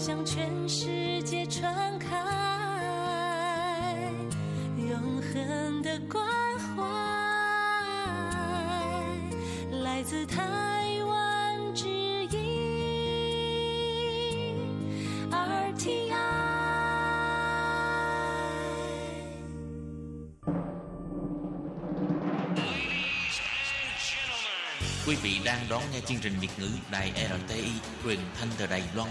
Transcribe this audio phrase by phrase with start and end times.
[0.00, 2.08] 向全世界传开，
[4.78, 6.24] 永恒的关
[6.74, 6.82] 怀，
[9.82, 10.40] 来自台
[11.04, 12.38] 湾之音
[15.30, 16.14] RTI。
[25.06, 27.72] Quý vị đang đón nghe chương trình Việt ngữ Đài RTI
[28.04, 29.08] truyền thanh từ Đài Loan.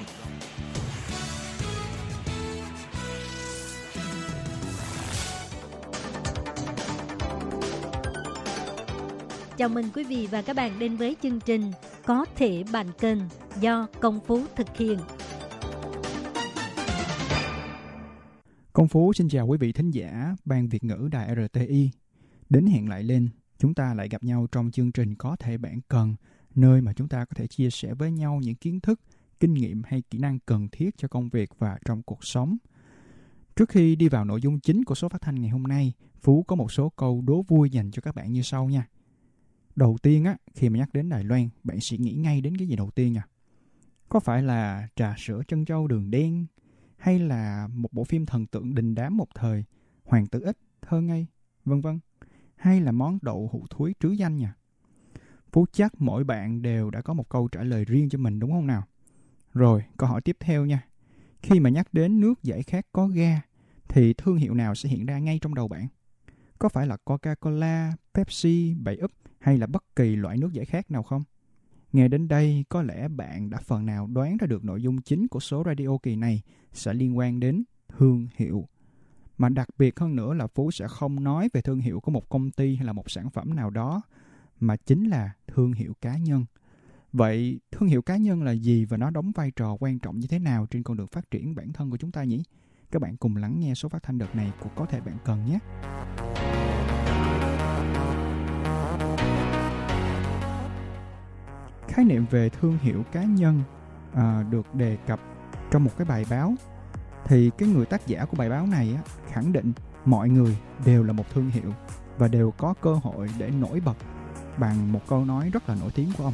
[9.59, 11.62] Chào mừng quý vị và các bạn đến với chương trình
[12.05, 13.22] Có thể bạn cần
[13.59, 15.00] do Công Phú thực hiện.
[18.73, 21.90] Công Phú xin chào quý vị thính giả Ban Việt ngữ Đài RTI.
[22.50, 25.80] Đến hẹn lại lên, chúng ta lại gặp nhau trong chương trình Có thể bạn
[25.88, 26.16] cần,
[26.55, 29.02] nơi mà chúng ta có thể chia sẻ với nhau những kiến thức,
[29.39, 32.58] kinh nghiệm hay kỹ năng cần thiết cho công việc và trong cuộc sống.
[33.55, 36.44] Trước khi đi vào nội dung chính của số phát thanh ngày hôm nay, Phú
[36.44, 38.88] có một số câu đố vui dành cho các bạn như sau nha.
[39.75, 42.67] Đầu tiên á, khi mà nhắc đến Đài Loan, bạn sẽ nghĩ ngay đến cái
[42.67, 43.20] gì đầu tiên nhỉ
[44.09, 46.45] Có phải là trà sữa chân châu đường đen,
[46.98, 49.64] hay là một bộ phim thần tượng đình đám một thời,
[50.03, 51.28] Hoàng tử ích, thơ ngây,
[51.66, 52.00] vân vân,
[52.56, 54.48] hay là món đậu hũ thúi trứ danh nhỉ?
[55.52, 58.52] Phú chắc mỗi bạn đều đã có một câu trả lời riêng cho mình đúng
[58.52, 58.83] không nào?
[59.54, 60.88] Rồi, câu hỏi tiếp theo nha.
[61.42, 63.42] Khi mà nhắc đến nước giải khát có ga,
[63.88, 65.88] thì thương hiệu nào sẽ hiện ra ngay trong đầu bạn?
[66.59, 70.92] Có phải là Coca-Cola, Pepsi, bảy úp hay là bất kỳ loại nước giải khát
[70.92, 71.23] nào không?
[71.94, 75.28] Nghe đến đây, có lẽ bạn đã phần nào đoán ra được nội dung chính
[75.28, 76.42] của số radio kỳ này
[76.73, 78.67] sẽ liên quan đến thương hiệu.
[79.38, 82.30] Mà đặc biệt hơn nữa là Phú sẽ không nói về thương hiệu của một
[82.30, 84.02] công ty hay là một sản phẩm nào đó,
[84.60, 86.45] mà chính là thương hiệu cá nhân.
[87.14, 90.28] Vậy thương hiệu cá nhân là gì và nó đóng vai trò quan trọng như
[90.28, 92.44] thế nào trên con đường phát triển bản thân của chúng ta nhỉ?
[92.92, 95.45] Các bạn cùng lắng nghe số phát thanh đợt này của Có thể bạn cần
[95.45, 95.60] nhé.
[101.99, 103.64] Khái niệm về thương hiệu cá nhân
[104.14, 105.20] à, được đề cập
[105.71, 106.54] trong một cái bài báo.
[107.26, 109.02] Thì cái người tác giả của bài báo này á,
[109.32, 109.73] khẳng định
[110.05, 111.73] mọi người đều là một thương hiệu
[112.17, 113.98] và đều có cơ hội để nổi bật
[114.58, 116.33] bằng một câu nói rất là nổi tiếng của ông.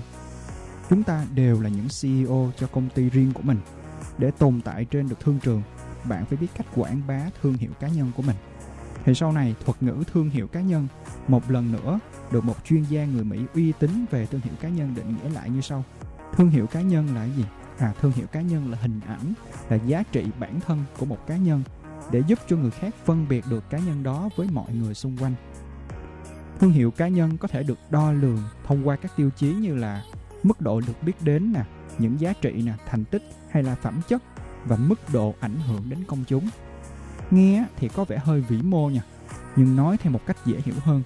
[0.90, 3.58] Chúng ta đều là những ceo cho công ty riêng của mình
[4.18, 5.62] để tồn tại trên được thương trường.
[6.10, 8.36] Bạn phải biết cách quảng bá thương hiệu cá nhân của mình
[9.06, 10.88] thì sau này thuật ngữ thương hiệu cá nhân
[11.28, 12.00] một lần nữa
[12.32, 15.30] được một chuyên gia người Mỹ uy tín về thương hiệu cá nhân định nghĩa
[15.30, 15.84] lại như sau.
[16.36, 17.46] Thương hiệu cá nhân là gì?
[17.78, 19.34] À, thương hiệu cá nhân là hình ảnh,
[19.70, 21.64] là giá trị bản thân của một cá nhân
[22.12, 25.18] để giúp cho người khác phân biệt được cá nhân đó với mọi người xung
[25.18, 25.34] quanh.
[26.60, 29.76] Thương hiệu cá nhân có thể được đo lường thông qua các tiêu chí như
[29.76, 30.04] là
[30.44, 31.64] mức độ được biết đến nè,
[31.98, 34.24] những giá trị nè, thành tích hay là phẩm chất
[34.66, 36.50] và mức độ ảnh hưởng đến công chúng.
[37.32, 39.02] Nghe thì có vẻ hơi vĩ mô nha,
[39.56, 41.04] nhưng nói theo một cách dễ hiểu hơn.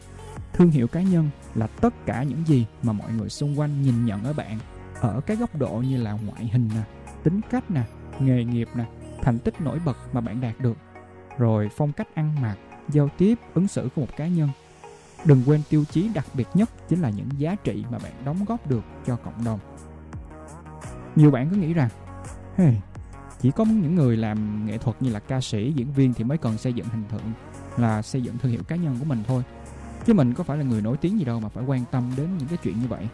[0.54, 4.06] Thương hiệu cá nhân là tất cả những gì mà mọi người xung quanh nhìn
[4.06, 4.60] nhận ở bạn
[5.02, 6.82] ở cái góc độ như là ngoại hình nè
[7.24, 7.84] tính cách nè
[8.20, 8.86] nghề nghiệp nè
[9.22, 10.78] thành tích nổi bật mà bạn đạt được.
[11.38, 12.58] Rồi phong cách ăn mặc
[12.90, 14.50] giao tiếp ứng xử của một cá nhân.
[15.26, 18.46] Đừng quên tiêu chí đặc biệt nhất chính là những giá trị mà bạn đóng
[18.46, 19.60] góp được cho cộng đồng.
[21.16, 21.90] Nhiều bạn cứ nghĩ rằng
[22.58, 22.82] hey,
[23.42, 26.38] chỉ có những người làm nghệ thuật như là ca sĩ, diễn viên thì mới
[26.38, 27.32] cần xây dựng hình tượng,
[27.78, 29.44] là xây dựng thương hiệu cá nhân của mình thôi.
[30.06, 32.28] Chứ mình có phải là người nổi tiếng gì đâu mà phải quan tâm đến
[32.38, 33.08] những cái chuyện như vậy.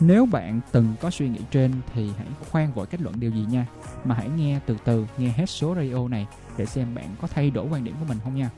[0.00, 3.46] Nếu bạn từng có suy nghĩ trên thì hãy khoan vội kết luận điều gì
[3.50, 3.66] nha.
[4.04, 6.26] Mà hãy nghe từ từ, nghe hết số radio này
[6.56, 8.50] để xem bạn có thay đổi quan điểm của mình không nha.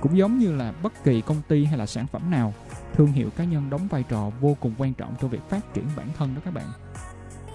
[0.00, 2.54] Cũng giống như là bất kỳ công ty hay là sản phẩm nào,
[2.94, 5.84] thương hiệu cá nhân đóng vai trò vô cùng quan trọng trong việc phát triển
[5.96, 6.66] bản thân đó các bạn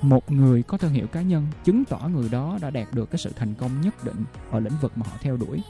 [0.02, 3.20] một người có thương hiệu cá nhân chứng tỏ người đó đã đạt được cái
[3.20, 5.64] sự thành công nhất định ở lĩnh vực mà họ theo đuổi.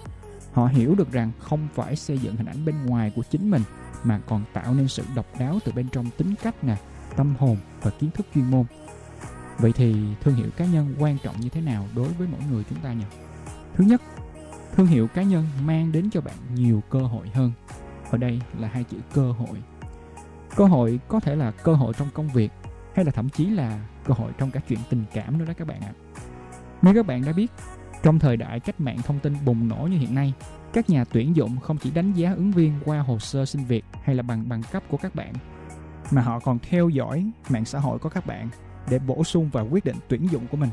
[0.54, 3.62] Họ hiểu được rằng không phải xây dựng hình ảnh bên ngoài của chính mình,
[4.04, 6.76] mà còn tạo nên sự độc đáo từ bên trong tính cách nè,
[7.16, 8.66] tâm hồn và kiến thức chuyên môn.
[9.58, 12.64] Vậy thì thương hiệu cá nhân quan trọng như thế nào đối với mỗi người
[12.70, 13.06] chúng ta nhỉ?
[13.76, 14.02] Thứ nhất,
[14.76, 17.52] thương hiệu cá nhân mang đến cho bạn nhiều cơ hội hơn.
[18.12, 19.58] Ở đây là hai chữ cơ hội.
[20.56, 22.52] Cơ hội có thể là cơ hội trong công việc,
[22.96, 25.68] hay là thậm chí là cơ hội trong các chuyện tình cảm nữa đó các
[25.68, 25.94] bạn ạ
[26.82, 27.52] như các bạn đã biết
[28.04, 30.34] trong thời đại cách mạng thông tin bùng nổ như hiện nay,
[30.74, 33.86] các nhà tuyển dụng không chỉ đánh giá ứng viên qua hồ sơ xin việc
[34.04, 35.34] hay là bằng bằng cấp của các bạn,
[36.12, 38.50] mà họ còn theo dõi mạng xã hội của các bạn
[38.90, 40.70] để bổ sung vào quyết định tuyển dụng của mình.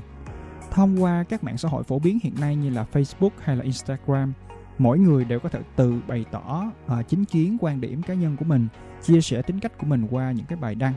[0.71, 3.63] Thông qua các mạng xã hội phổ biến hiện nay như là Facebook hay là
[3.63, 4.33] Instagram,
[4.79, 8.37] mỗi người đều có thể tự bày tỏ uh, chính kiến quan điểm cá nhân
[8.37, 8.69] của mình,
[9.03, 10.95] chia sẻ tính cách của mình qua những cái bài đăng.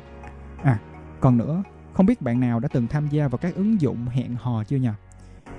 [0.63, 0.79] À,
[1.19, 1.63] còn nữa,
[1.93, 4.77] không biết bạn nào đã từng tham gia vào các ứng dụng hẹn hò chưa
[4.77, 4.89] nhỉ?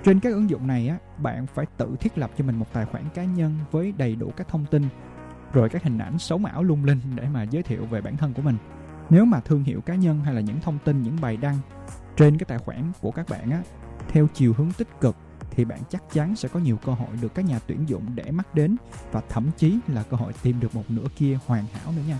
[0.03, 2.85] Trên các ứng dụng này á, bạn phải tự thiết lập cho mình một tài
[2.85, 4.87] khoản cá nhân với đầy đủ các thông tin
[5.53, 8.33] rồi các hình ảnh sống ảo lung linh để mà giới thiệu về bản thân
[8.33, 8.57] của mình.
[9.09, 11.57] Nếu mà thương hiệu cá nhân hay là những thông tin, những bài đăng
[12.15, 13.61] trên cái tài khoản của các bạn á
[14.07, 15.15] theo chiều hướng tích cực
[15.51, 18.31] thì bạn chắc chắn sẽ có nhiều cơ hội được các nhà tuyển dụng để
[18.31, 18.75] mắt đến
[19.11, 22.17] và thậm chí là cơ hội tìm được một nửa kia hoàn hảo nữa nha.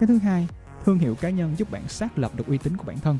[0.00, 0.48] Cái thứ hai,
[0.84, 3.18] thương hiệu cá nhân giúp bạn xác lập được uy tín của bản thân.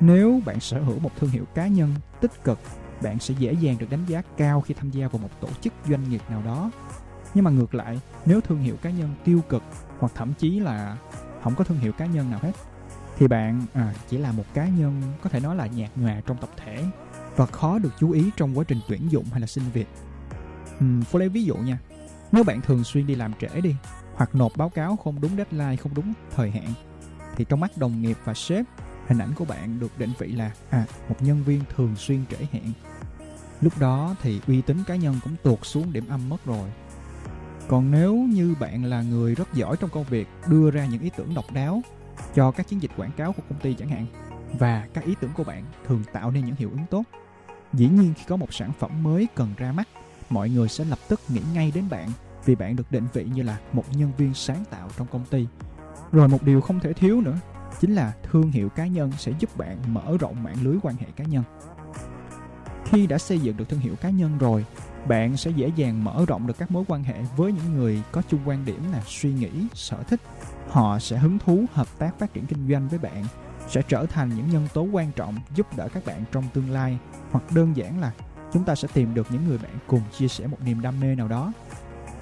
[0.00, 2.58] Nếu bạn sở hữu một thương hiệu cá nhân tích cực,
[3.02, 5.72] bạn sẽ dễ dàng được đánh giá cao khi tham gia vào một tổ chức
[5.88, 6.70] doanh nghiệp nào đó.
[7.34, 9.62] Nhưng mà ngược lại, nếu thương hiệu cá nhân tiêu cực
[9.98, 10.96] hoặc thậm chí là
[11.42, 12.52] không có thương hiệu cá nhân nào hết
[13.16, 16.36] thì bạn à, chỉ là một cá nhân có thể nói là nhạt nhòa trong
[16.36, 16.84] tập thể
[17.36, 19.88] và khó được chú ý trong quá trình tuyển dụng hay là xin việc.
[20.78, 21.78] Uhm, Phô lấy ví dụ nha.
[22.32, 23.74] Nếu bạn thường xuyên đi làm trễ đi
[24.16, 26.68] hoặc nộp báo cáo không đúng deadline, không đúng thời hạn
[27.36, 28.66] thì trong mắt đồng nghiệp và sếp,
[29.06, 32.46] hình ảnh của bạn được định vị là à một nhân viên thường xuyên trễ
[32.52, 32.72] hẹn.
[33.60, 36.70] Lúc đó thì uy tín cá nhân cũng tuột xuống điểm âm mất rồi.
[37.68, 41.10] Còn nếu như bạn là người rất giỏi trong công việc, đưa ra những ý
[41.16, 41.82] tưởng độc đáo
[42.34, 44.06] cho các chiến dịch quảng cáo của công ty chẳng hạn
[44.58, 47.02] và các ý tưởng của bạn thường tạo nên những hiệu ứng tốt
[47.72, 49.88] dĩ nhiên khi có một sản phẩm mới cần ra mắt
[50.30, 52.08] mọi người sẽ lập tức nghĩ ngay đến bạn
[52.46, 55.46] vì bạn được định vị như là một nhân viên sáng tạo trong công ty.
[56.12, 57.36] Rồi một điều không thể thiếu nữa,
[57.80, 61.06] chính là thương hiệu cá nhân sẽ giúp bạn mở rộng mạng lưới quan hệ
[61.16, 61.44] cá nhân.
[62.84, 64.64] Khi đã xây dựng được thương hiệu cá nhân rồi,
[65.08, 68.22] bạn sẽ dễ dàng mở rộng được các mối quan hệ với những người có
[68.28, 70.20] chung quan điểm là suy nghĩ, sở thích.
[70.68, 73.24] Họ sẽ hứng thú hợp tác phát triển kinh doanh với bạn,
[73.68, 76.98] sẽ trở thành những nhân tố quan trọng giúp đỡ các bạn trong tương lai,
[77.30, 78.12] hoặc đơn giản là
[78.52, 81.14] chúng ta sẽ tìm được những người bạn cùng chia sẻ một niềm đam mê
[81.14, 81.52] nào đó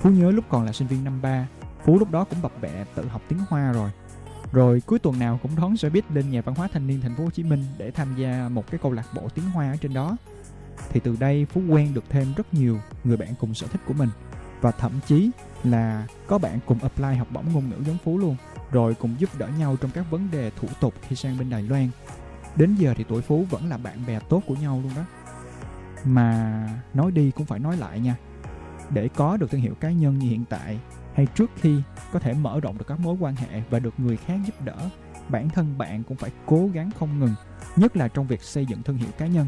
[0.05, 1.49] phú nhớ lúc còn là sinh viên năm ba,
[1.85, 3.91] phú lúc đó cũng bập bẹ, tự học tiếng hoa rồi
[4.53, 7.17] rồi cuối tuần nào cũng đón xe buýt lên nhà văn hóa thanh niên thành
[7.17, 9.77] phố Hồ Chí Minh để tham gia một cái câu lạc bộ tiếng Hoa ở
[9.77, 10.17] trên đó.
[10.91, 13.95] Thì từ đây Phú quen được thêm rất nhiều người bạn cùng sở thích của
[13.95, 14.09] mình
[14.61, 15.31] và thậm chí
[15.65, 18.37] là có bạn cùng apply học bổng ngôn ngữ giống Phú luôn,
[18.73, 21.62] rồi cùng giúp đỡ nhau trong các vấn đề thủ tục khi sang bên Đài
[21.62, 21.89] Loan.
[22.57, 25.03] Đến giờ thì tuổi Phú vẫn là bạn bè tốt của nhau luôn đó.
[26.05, 28.17] Mà nói đi cũng phải nói lại nha.
[28.91, 30.79] Để có được thương hiệu cá nhân như hiện tại
[31.15, 31.83] hay trước khi
[32.13, 34.77] có thể mở rộng được các mối quan hệ và được người khác giúp đỡ,
[35.29, 37.35] bản thân bạn cũng phải cố gắng không ngừng,
[37.77, 39.47] nhất là trong việc xây dựng thương hiệu cá nhân.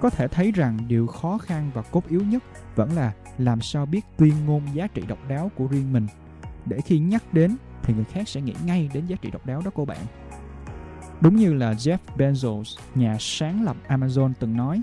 [0.00, 2.42] Có thể thấy rằng điều khó khăn và cốt yếu nhất
[2.76, 6.06] vẫn là làm sao biết tuyên ngôn giá trị độc đáo của riêng mình
[6.66, 9.62] để khi nhắc đến thì người khác sẽ nghĩ ngay đến giá trị độc đáo
[9.64, 10.00] đó của bạn.
[11.20, 14.82] Đúng như là Jeff Bezos, nhà sáng lập Amazon từng nói,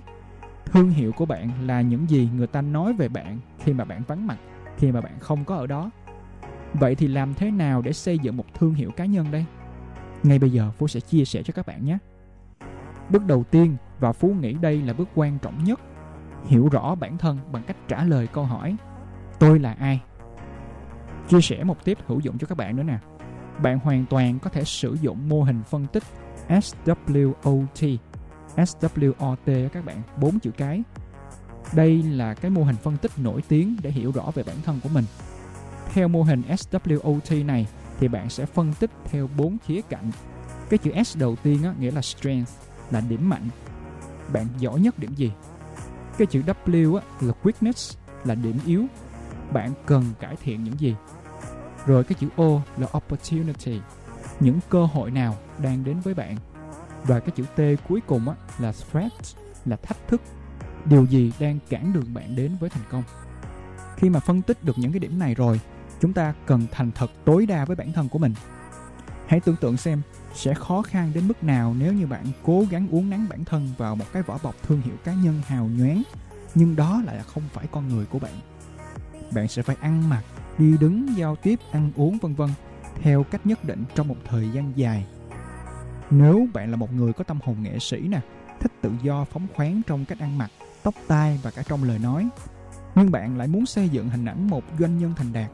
[0.76, 4.02] thương hiệu của bạn là những gì người ta nói về bạn khi mà bạn
[4.08, 4.38] vắng mặt,
[4.78, 5.92] khi mà bạn không có ở đó.
[6.74, 9.46] Vậy thì làm thế nào để xây dựng một thương hiệu cá nhân đây?
[10.24, 11.98] Ngay bây giờ Phú sẽ chia sẻ cho các bạn nhé.
[13.10, 15.80] Bước đầu tiên và Phú nghĩ đây là bước quan trọng nhất
[16.46, 18.76] hiểu rõ bản thân bằng cách trả lời câu hỏi
[19.40, 20.02] tôi là ai
[21.28, 22.98] chia sẻ một tiếp hữu dụng cho các bạn nữa nè
[23.62, 26.04] bạn hoàn toàn có thể sử dụng mô hình phân tích
[26.48, 27.98] SWOT
[28.56, 30.84] SWOT các bạn bốn chữ cái.
[31.74, 34.80] Đây là cái mô hình phân tích nổi tiếng để hiểu rõ về bản thân
[34.84, 35.06] của mình.
[35.94, 37.68] Theo mô hình SWOT này
[38.00, 40.12] thì bạn sẽ phân tích theo bốn khía cạnh.
[40.70, 42.50] Cái chữ S đầu tiên á, nghĩa là strength
[42.92, 43.50] là điểm mạnh.
[44.34, 45.32] Bạn giỏi nhất điểm gì?
[46.18, 48.86] Cái chữ W á, là weakness là điểm yếu.
[49.52, 50.96] Bạn cần cải thiện những gì?
[51.86, 53.80] Rồi cái chữ O là opportunity
[54.40, 56.36] những cơ hội nào đang đến với bạn?
[57.08, 59.12] Và cái chữ T cuối cùng á, là threat
[59.66, 60.22] là thách thức.
[60.86, 63.04] Điều gì đang cản đường bạn đến với thành công?
[63.98, 65.60] Khi mà phân tích được những cái điểm này rồi
[66.00, 68.34] chúng ta cần thành thật tối đa với bản thân của mình.
[69.28, 70.02] Hãy tưởng tượng xem
[70.34, 73.70] sẽ khó khăn đến mức nào nếu như bạn cố gắng uốn nắn bản thân
[73.78, 76.04] vào một cái vỏ bọc thương hiệu cá nhân hào nhoáng
[76.56, 78.34] nhưng đó lại là không phải con người của bạn.
[79.34, 80.24] Bạn sẽ phải ăn mặc
[80.58, 82.50] đi đứng giao tiếp ăn uống vân vân
[83.02, 85.06] theo cách nhất định trong một thời gian dài
[86.12, 88.22] nếu bạn là một người có tâm hồn nghệ sĩ nè,
[88.60, 90.52] thích tự do, phóng khoáng trong cách ăn mặc,
[90.84, 92.30] tóc tai và cả trong lời nói,
[92.96, 95.52] nhưng bạn lại muốn xây dựng hình ảnh một doanh nhân thành đạt,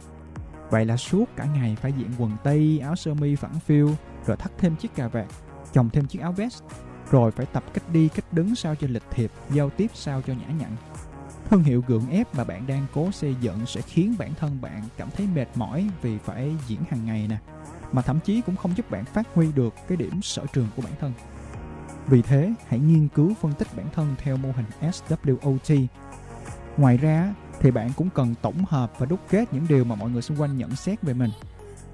[0.70, 3.90] vậy là suốt cả ngày phải diện quần tây, áo sơ mi phẳng phiu,
[4.26, 5.28] rồi thắt thêm chiếc cà vạt,
[5.74, 6.64] chồng thêm chiếc áo vest,
[7.12, 10.34] rồi phải tập cách đi, cách đứng sao cho lịch thiệp, giao tiếp sao cho
[10.34, 10.76] nhã nhặn.
[11.50, 14.84] Thương hiệu gượng ép mà bạn đang cố xây dựng sẽ khiến bản thân bạn
[14.98, 17.38] cảm thấy mệt mỏi vì phải diễn hàng ngày nè
[17.92, 20.82] mà thậm chí cũng không giúp bạn phát huy được cái điểm sở trường của
[20.82, 21.14] bản thân
[22.08, 25.86] vì thế, hãy nghiên cứu phân tích bản thân theo mô hình SWOT
[26.78, 30.10] ngoài ra, thì bạn cũng cần tổng hợp và đúc kết những điều mà mọi
[30.10, 31.32] người xung quanh nhận xét về mình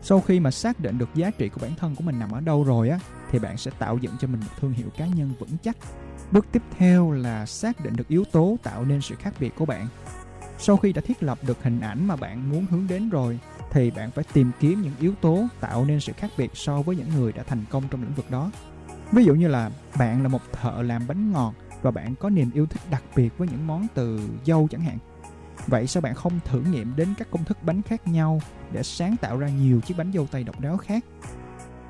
[0.01, 2.39] sau khi mà xác định được giá trị của bản thân của mình nằm ở
[2.39, 2.99] đâu rồi á,
[3.31, 5.77] thì bạn sẽ tạo dựng cho mình một thương hiệu cá nhân vững chắc.
[6.31, 9.65] Bước tiếp theo là xác định được yếu tố tạo nên sự khác biệt của
[9.65, 9.87] bạn.
[10.57, 13.39] Sau khi đã thiết lập được hình ảnh mà bạn muốn hướng đến rồi
[13.71, 16.95] thì bạn phải tìm kiếm những yếu tố tạo nên sự khác biệt so với
[16.95, 18.51] những người đã thành công trong lĩnh vực đó.
[19.11, 19.69] Ví dụ như là
[19.99, 23.37] bạn là một thợ làm bánh ngọt và bạn có niềm yêu thích đặc biệt
[23.37, 24.97] với những món từ dâu chẳng hạn.
[25.67, 29.15] Vậy sao bạn không thử nghiệm đến các công thức bánh khác nhau để sáng
[29.21, 31.05] tạo ra nhiều chiếc bánh dâu tây độc đáo khác?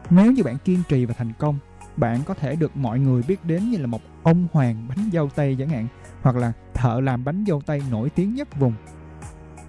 [0.09, 1.59] Nếu như bạn kiên trì và thành công,
[1.97, 5.29] bạn có thể được mọi người biết đến như là một ông hoàng bánh dâu
[5.35, 5.87] tây chẳng hạn,
[6.21, 8.73] hoặc là thợ làm bánh dâu tây nổi tiếng nhất vùng.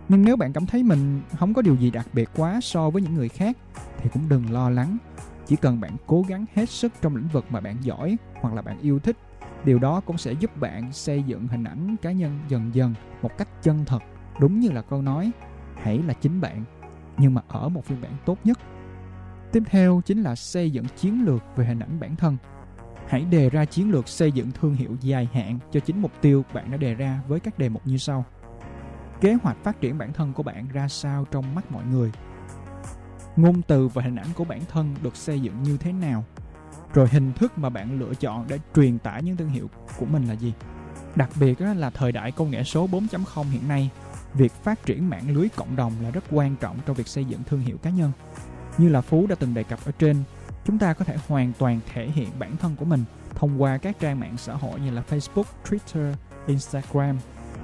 [0.08, 3.02] Nhưng nếu bạn cảm thấy mình không có điều gì đặc biệt quá so với
[3.02, 3.56] những người khác,
[3.98, 4.98] thì cũng đừng lo lắng.
[5.46, 8.62] Chỉ cần bạn cố gắng hết sức trong lĩnh vực mà bạn giỏi hoặc là
[8.62, 9.16] bạn yêu thích,
[9.64, 13.38] điều đó cũng sẽ giúp bạn xây dựng hình ảnh cá nhân dần dần một
[13.38, 14.02] cách chân thật,
[14.40, 15.30] đúng như là câu nói,
[15.74, 16.64] hãy là chính bạn,
[17.18, 18.58] nhưng mà ở một phiên bản tốt nhất.
[19.52, 22.36] Tiếp theo chính là xây dựng chiến lược về hình ảnh bản thân.
[23.08, 26.44] Hãy đề ra chiến lược xây dựng thương hiệu dài hạn cho chính mục tiêu
[26.54, 28.24] bạn đã đề ra với các đề mục như sau
[29.20, 32.12] kế hoạch phát triển bản thân của bạn ra sao trong mắt mọi người?
[33.36, 36.24] Ngôn từ và hình ảnh của bản thân được xây dựng như thế nào?
[36.94, 40.28] Rồi hình thức mà bạn lựa chọn để truyền tải những thương hiệu của mình
[40.28, 40.52] là gì?
[41.14, 43.90] Đặc biệt là thời đại công nghệ số 4.0 hiện nay,
[44.34, 47.40] việc phát triển mạng lưới cộng đồng là rất quan trọng trong việc xây dựng
[47.46, 48.12] thương hiệu cá nhân.
[48.78, 50.16] Như là phú đã từng đề cập ở trên,
[50.64, 53.98] chúng ta có thể hoàn toàn thể hiện bản thân của mình thông qua các
[54.00, 56.14] trang mạng xã hội như là facebook, twitter,
[56.46, 57.18] instagram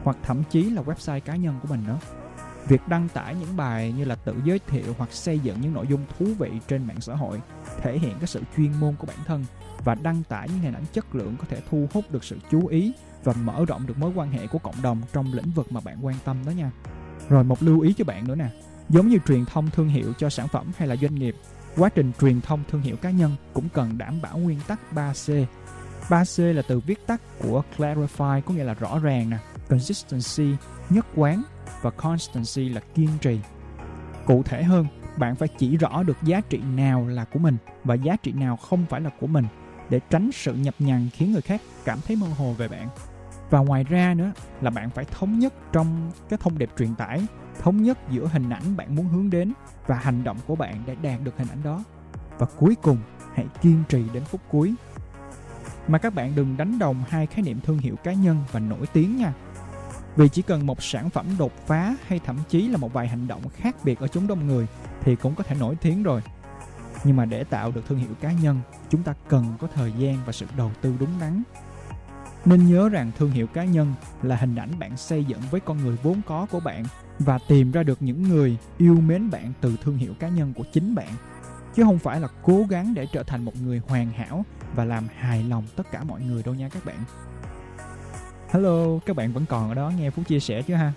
[0.04, 1.98] hoặc thậm chí là website cá nhân của mình nữa
[2.68, 5.86] việc đăng tải những bài như là tự giới thiệu hoặc xây dựng những nội
[5.86, 7.40] dung thú vị trên mạng xã hội
[7.82, 9.44] thể hiện cái sự chuyên môn của bản thân
[9.84, 12.66] và đăng tải những hình ảnh chất lượng có thể thu hút được sự chú
[12.66, 12.92] ý
[13.24, 15.98] và mở rộng được mối quan hệ của cộng đồng trong lĩnh vực mà bạn
[16.02, 16.70] quan tâm đó nha.
[17.28, 18.48] Rồi một lưu ý cho bạn nữa nè,
[18.88, 21.36] giống như truyền thông thương hiệu cho sản phẩm hay là doanh nghiệp,
[21.76, 25.44] quá trình truyền thông thương hiệu cá nhân cũng cần đảm bảo nguyên tắc 3C.
[26.08, 30.56] 3C là từ viết tắt của clarify có nghĩa là rõ ràng nè, consistency,
[30.90, 31.42] nhất quán
[31.82, 33.40] và constancy là kiên trì.
[34.26, 34.86] Cụ thể hơn,
[35.18, 38.56] bạn phải chỉ rõ được giá trị nào là của mình và giá trị nào
[38.56, 39.46] không phải là của mình
[39.90, 42.88] để tránh sự nhập nhằng khiến người khác cảm thấy mơ hồ về bạn.
[43.50, 47.26] Và ngoài ra nữa là bạn phải thống nhất trong cái thông điệp truyền tải
[47.60, 49.52] thống nhất giữa hình ảnh bạn muốn hướng đến
[49.86, 51.84] và hành động của bạn để đạt được hình ảnh đó.
[52.38, 52.98] Và cuối cùng
[53.34, 54.74] hãy kiên trì đến phút cuối.
[55.88, 58.86] Mà các bạn đừng đánh đồng hai khái niệm thương hiệu cá nhân và nổi
[58.92, 59.32] tiếng nha
[60.16, 63.28] vì chỉ cần một sản phẩm đột phá hay thậm chí là một vài hành
[63.28, 64.66] động khác biệt ở chúng đông người
[65.00, 66.22] thì cũng có thể nổi tiếng rồi.
[67.04, 70.16] Nhưng mà để tạo được thương hiệu cá nhân, chúng ta cần có thời gian
[70.26, 71.42] và sự đầu tư đúng đắn.
[72.44, 75.78] Nên nhớ rằng thương hiệu cá nhân là hình ảnh bạn xây dựng với con
[75.78, 76.84] người vốn có của bạn
[77.18, 80.64] và tìm ra được những người yêu mến bạn từ thương hiệu cá nhân của
[80.72, 81.08] chính bạn.
[81.74, 84.44] Chứ không phải là cố gắng để trở thành một người hoàn hảo
[84.74, 86.98] và làm hài lòng tất cả mọi người đâu nha các bạn
[88.48, 90.92] hello các bạn vẫn còn ở đó nghe phú chia sẻ chứ ha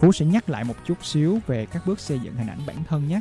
[0.00, 2.76] phú sẽ nhắc lại một chút xíu về các bước xây dựng hình ảnh bản
[2.88, 3.20] thân nhé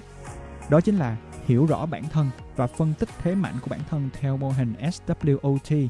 [0.69, 4.09] đó chính là hiểu rõ bản thân và phân tích thế mạnh của bản thân
[4.19, 5.87] theo mô hình SWOT,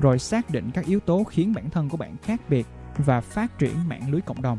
[0.00, 2.66] rồi xác định các yếu tố khiến bản thân của bạn khác biệt
[2.96, 4.58] và phát triển mạng lưới cộng đồng.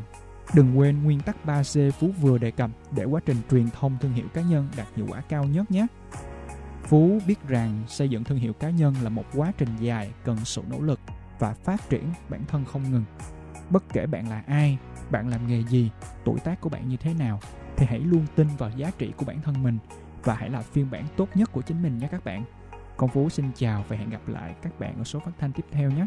[0.54, 4.12] Đừng quên nguyên tắc 3C Phú vừa đề cập để quá trình truyền thông thương
[4.12, 5.86] hiệu cá nhân đạt hiệu quả cao nhất nhé.
[6.82, 10.36] Phú biết rằng xây dựng thương hiệu cá nhân là một quá trình dài cần
[10.44, 11.00] sự nỗ lực
[11.38, 13.04] và phát triển bản thân không ngừng.
[13.70, 14.78] Bất kể bạn là ai,
[15.10, 15.90] bạn làm nghề gì,
[16.24, 17.40] tuổi tác của bạn như thế nào
[17.76, 19.78] thì hãy luôn tin vào giá trị của bản thân mình
[20.24, 22.44] và hãy là phiên bản tốt nhất của chính mình nhé các bạn.
[22.96, 25.64] Công Phú xin chào và hẹn gặp lại các bạn ở số phát thanh tiếp
[25.70, 26.06] theo nhé.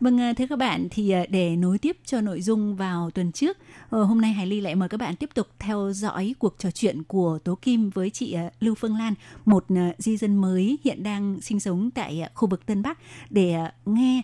[0.00, 3.32] Vâng, ờ, thưa các bạn, thì ờ, để nối tiếp cho nội dung vào tuần
[3.32, 3.58] trước,
[3.90, 6.70] ờ, hôm nay Hải Ly lại mời các bạn tiếp tục theo dõi cuộc trò
[6.70, 9.64] chuyện của Tố Kim với chị Lưu Phương Lan, một
[9.98, 12.98] di dân mới hiện đang sinh sống tại khu vực Tân Bắc
[13.30, 14.22] để nghe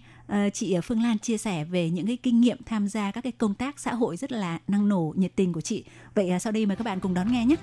[0.53, 3.55] chị Phương Lan chia sẻ về những cái kinh nghiệm tham gia các cái công
[3.55, 5.85] tác xã hội rất là năng nổ, nhiệt tình của chị.
[6.15, 7.57] Vậy sau đây mời các bạn cùng đón nghe nhé.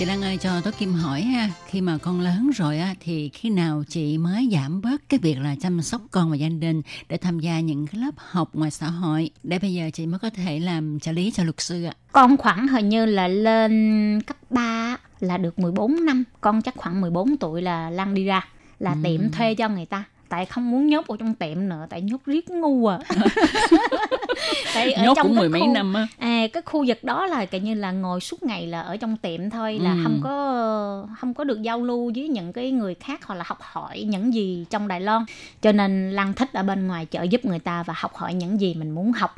[0.00, 3.28] Chị Lan ơi cho tôi Kim hỏi ha, khi mà con lớn rồi á thì
[3.28, 6.82] khi nào chị mới giảm bớt cái việc là chăm sóc con và gia đình
[7.08, 10.18] để tham gia những cái lớp học ngoài xã hội để bây giờ chị mới
[10.18, 11.92] có thể làm trợ lý cho luật sư ạ.
[12.12, 16.24] Con khoảng hình như là lên cấp 3 là được 14 năm.
[16.40, 18.48] Con chắc khoảng 14 tuổi là Lan đi ra.
[18.78, 18.98] Là Ừ.
[19.04, 20.04] tiệm thuê cho người ta.
[20.30, 21.86] Tại không muốn nhốt ở trong tiệm nữa.
[21.90, 22.98] Tại nhốt riết ngu à.
[24.74, 26.06] tại ở Nhốt trong cũng mười mấy khu- năm á.
[26.18, 29.16] À, cái khu vực đó là kiểu như là ngồi suốt ngày là ở trong
[29.16, 30.00] tiệm thôi là Ừ.
[30.04, 33.58] không có không có được giao lưu với những cái người khác hoặc là học
[33.62, 35.24] hỏi những gì trong Đài Loan
[35.62, 38.60] cho nên Lan thích ở bên ngoài trợ giúp người ta và học hỏi những
[38.60, 39.34] gì mình muốn học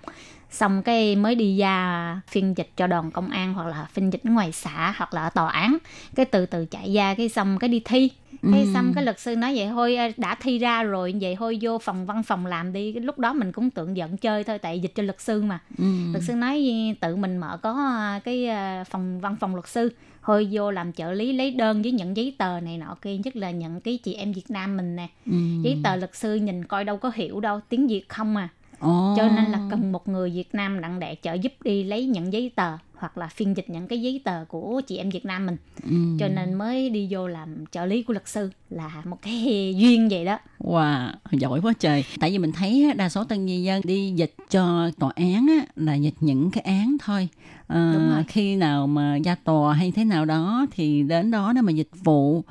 [0.51, 4.25] xong cái mới đi ra phiên dịch cho đoàn công an hoặc là phiên dịch
[4.25, 5.77] ngoài xã hoặc là ở tòa án
[6.15, 8.11] cái từ từ chạy ra cái xong cái đi thi
[8.43, 8.51] Ừ.
[8.75, 12.07] xong cái luật sư nói vậy thôi đã thi ra rồi vậy thôi vô phòng
[12.07, 15.03] văn phòng làm đi lúc đó mình cũng tưởng giận chơi thôi tại dịch cho
[15.03, 15.85] luật sư mà Ừ.
[16.13, 16.67] luật sư nói
[17.01, 19.93] tự mình mở có à, cái à, phòng văn phòng luật sư
[20.25, 23.37] thôi vô làm trợ lý lấy đơn với những giấy tờ này nọ kia nhất
[23.37, 25.33] là những cái chị em Việt Nam mình nè Ừ.
[25.63, 28.49] giấy tờ luật sư nhìn coi đâu có hiểu đâu tiếng Việt không à
[28.83, 29.15] Ồ.
[29.17, 32.33] cho nên là cần một người Việt Nam đặng để trợ giúp đi lấy những
[32.33, 35.47] giấy tờ hoặc là phiên dịch những cái giấy tờ của chị em Việt Nam
[35.47, 35.57] mình
[35.91, 35.97] Ừ.
[36.21, 40.09] cho nên mới đi vô làm trợ lý của luật sư là một cái duyên
[40.09, 42.05] vậy đó Wow, giỏi quá trời.
[42.21, 45.67] Tại vì mình thấy đa số tân di dân đi dịch cho tòa án á,
[45.77, 47.29] là dịch những cái án thôi.
[47.67, 48.25] Ờ, rồi.
[48.29, 51.91] khi nào mà ra tòa hay thế nào đó thì đến đó để mà dịch
[52.05, 52.45] vụ.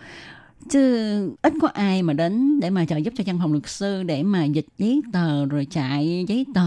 [0.72, 4.04] Chứ ít có ai mà đến để mà trợ giúp cho văn phòng luật sư
[4.04, 6.62] để mà dịch giấy tờ rồi chạy giấy tờ.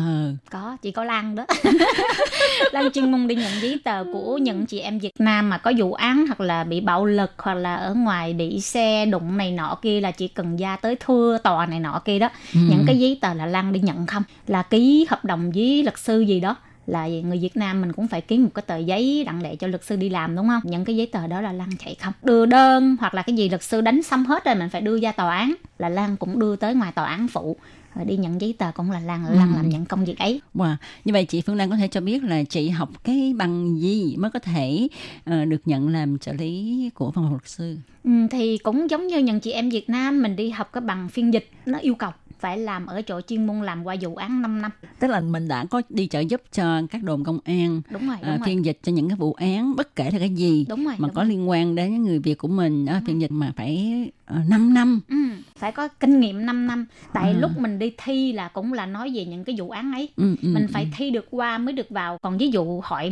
[0.51, 1.47] có chỉ có Lan đó
[2.73, 5.73] Lan chuyên môn đi nhận giấy tờ của những chị em Việt Nam mà có
[5.79, 9.53] vụ án hoặc là bị bạo lực hoặc là ở ngoài bị xe đụng này
[9.53, 12.61] nọ kia là chỉ cần ra tới thưa tòa này nọ kia đó Ừ.
[12.71, 15.99] những cái giấy tờ là Lan đi nhận không là ký hợp đồng với luật
[15.99, 19.25] sư gì đó là người Việt Nam mình cũng phải ký một cái tờ giấy
[19.27, 21.53] đặng để cho luật sư đi làm đúng không những cái giấy tờ đó là
[21.53, 24.55] Lan chạy không đưa đơn hoặc là cái gì luật sư đánh xong hết rồi
[24.55, 27.57] mình phải đưa ra tòa án là Lan cũng đưa tới ngoài tòa án phụ
[27.95, 29.57] rồi đi nhận giấy tờ cũng là Lan Lan Ừ.
[29.57, 30.77] làm những công việc ấy Wow.
[31.05, 34.17] Như vậy chị Phương Lan có thể cho biết là chị học cái bằng gì
[34.19, 34.89] mới có thể
[35.25, 37.77] ờ, được nhận làm trợ lý của văn phòng luật sư?
[38.05, 41.09] Ừ, thì cũng giống như những chị em Việt Nam mình đi học cái bằng
[41.09, 44.43] phiên dịch nó yêu cầu phải làm ở chỗ chuyên môn làm qua vụ án
[44.43, 47.83] 5 năm Tức là mình đã có đi trợ giúp cho các đồn công an
[47.91, 50.19] đúng rồi đúng à, rồi phiên dịch cho những cái vụ án bất kể là
[50.19, 51.31] cái gì đúng rồi mà đúng có rồi.
[51.31, 55.01] liên quan đến người Việt của mình đó, phiên dịch mà phải uh, 5 năm
[55.09, 55.17] ừ,
[55.59, 57.39] phải có kinh nghiệm 5 năm tại À.
[57.39, 60.37] lúc mình đi thi là cũng là nói về những cái vụ án ấy ừ,
[60.43, 60.89] ừ, mình phải ừ.
[60.97, 63.11] thi được qua mới được vào còn ví dụ hỏi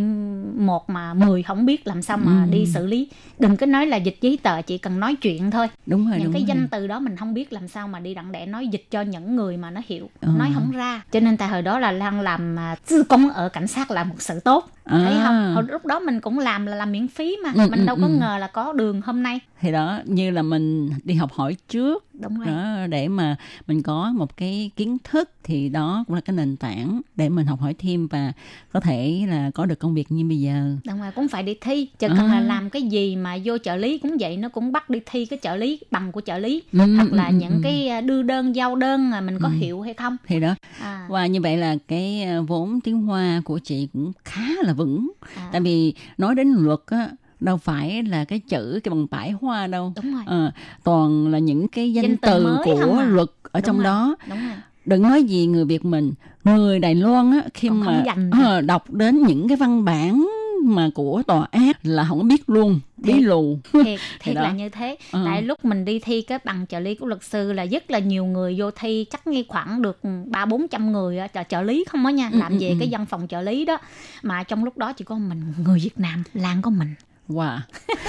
[0.59, 2.51] một mà 10 không biết làm sao mà Ừ.
[2.51, 5.68] đi xử lý đừng có nói là dịch giấy tờ chỉ cần nói chuyện thôi
[5.87, 6.46] đúng rồi những đúng cái rồi.
[6.48, 9.01] danh từ đó mình không biết làm sao mà đi đặng để nói dịch cho
[9.01, 10.33] những người mà nó hiểu Ờ.
[10.38, 13.48] nói không ra cho nên tại hồi đó là Lan làm à, sư công ở
[13.48, 14.99] cảnh sát là một sự tốt À.
[15.05, 17.81] thấy không hồi lúc đó mình cũng làm là làm miễn phí mà Ừ, mình
[17.81, 18.12] ừ, đâu có ừ.
[18.21, 22.05] ngờ là có đường hôm nay thì đó như là mình đi học hỏi trước
[22.23, 22.47] đúng rồi.
[22.47, 26.57] Đó để mà mình có một cái kiến thức thì đó cũng là cái nền
[26.57, 28.33] tảng để mình học hỏi thêm và
[28.73, 30.77] có thể là có được công việc như bây giờ.
[30.87, 32.25] Đúng rồi cũng phải đi thi chứ cần À.
[32.35, 35.27] là làm cái gì mà vô trợ lý cũng vậy nó cũng bắt đi thi
[35.27, 37.59] cái trợ lý bằng của trợ lý Ừ, hoặc là ừ, những ừ.
[37.63, 39.55] cái à, đưa đơn giao đơn mà mình có Ừ.
[39.55, 40.17] hiểu hay không.
[40.27, 40.55] Thì đó.
[40.81, 44.73] À, và như vậy là cái ờ, vốn tiếng hoa của chị cũng khá là
[44.73, 45.11] vững.
[45.37, 47.09] À, tại vì nói đến luật á
[47.45, 49.93] đâu phải là cái chữ cái bằng bãi hoa đâu.
[50.03, 50.23] Đúng rồi.
[50.27, 50.53] Ờ,
[50.85, 53.05] toàn là những cái danh, Danh từ của à.
[53.05, 53.85] luật ở Đúng trong rồi.
[53.85, 54.17] đó.
[54.29, 54.57] đúng rồi.
[54.87, 56.13] Đừng nói gì người Việt mình.
[56.45, 58.05] Người Đài Loan á khi Còn mà
[58.45, 60.29] ờ, đọc đến những cái văn bản
[60.65, 63.59] mà của tòa án là không biết luôn bí lù.
[63.73, 64.43] Thiệt thiệt đó.
[64.43, 64.97] là như thế.
[65.11, 65.23] Ờ.
[65.25, 67.99] tại lúc mình đi thi cái bằng trợ lý của luật sư là rất là
[67.99, 71.63] nhiều người vô thi chắc nghi khoảng được ba bốn trăm người á, trợ, trợ
[71.63, 72.77] lý không á nha Ừ, làm ừ, về ừ.
[72.81, 73.79] cái văn phòng trợ lý đó.
[74.23, 76.89] Mà trong lúc đó chỉ có mình người Việt Nam Lan có mình
[77.33, 77.59] wow.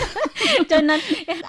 [0.69, 0.99] Cho nên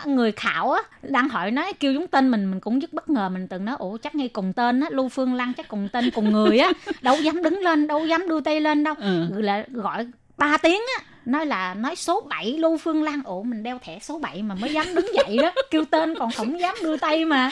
[0.07, 3.29] người khảo á đang hỏi nói kêu chúng tên mình mình cũng rất bất ngờ.
[3.29, 6.11] Mình từng nói ủa chắc ngay cùng tên á lưu phương lan chắc cùng tên
[6.11, 6.73] cùng người á.
[7.03, 8.95] Đâu dám đứng lên đâu dám đưa tay lên đâu.
[9.01, 9.27] Ừ.
[9.41, 10.07] Là gọi
[10.37, 13.99] 3 tiếng á nói là nói số 7 Lưu Phương Lan ủa mình đeo thẻ
[13.99, 17.25] số 7 mà mới dám đứng dậy đó kêu tên còn không dám đưa tay
[17.25, 17.51] mà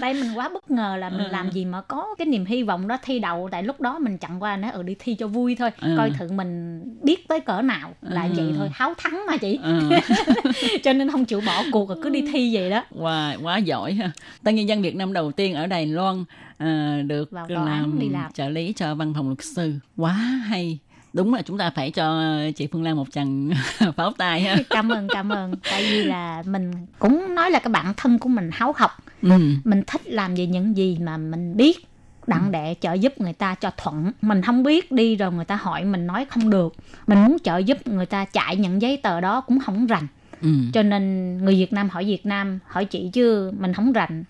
[0.00, 1.28] tại mình quá bất ngờ là mình Ừ.
[1.32, 4.18] làm gì mà có cái niềm hy vọng đó thi đậu tại lúc đó mình
[4.18, 5.94] chẳng qua nói ở đi thi cho vui thôi Ừ.
[5.96, 8.28] coi thử mình biết tới cỡ nào là Ừ.
[8.36, 9.80] vậy thôi háo thắng mà chị Ừ.
[10.84, 13.92] cho nên không chịu bỏ cuộc rồi cứ đi thi vậy đó Wow, quá giỏi
[13.92, 14.10] ha.
[14.44, 16.24] Tân nhân dân Việt Nam đầu tiên ở Đài Loan
[16.58, 18.32] à, được Vào án đi làm.
[18.32, 19.72] trợ lý cho văn phòng luật sư.
[19.96, 20.12] Quá
[20.48, 20.78] hay.
[21.14, 22.22] Đúng là chúng ta phải cho
[22.56, 23.50] chị Phương Lan một tràng
[23.96, 24.56] pháo tay ha.
[24.70, 28.28] cảm ơn cảm ơn tại vì là mình cũng nói là cái bản thân của
[28.28, 28.90] mình háo học
[29.22, 29.30] Ừ.
[29.64, 31.86] mình thích làm về những gì mà mình biết
[32.26, 35.56] đặng để trợ giúp người ta cho thuận mình không biết đi rồi người ta
[35.56, 36.74] hỏi mình nói không được
[37.06, 40.06] mình muốn trợ giúp người ta chạy những giấy tờ đó cũng không rành
[40.42, 40.48] Ừ.
[40.72, 44.24] cho nên người việt nam hỏi việt nam hỏi chị chứ mình không rành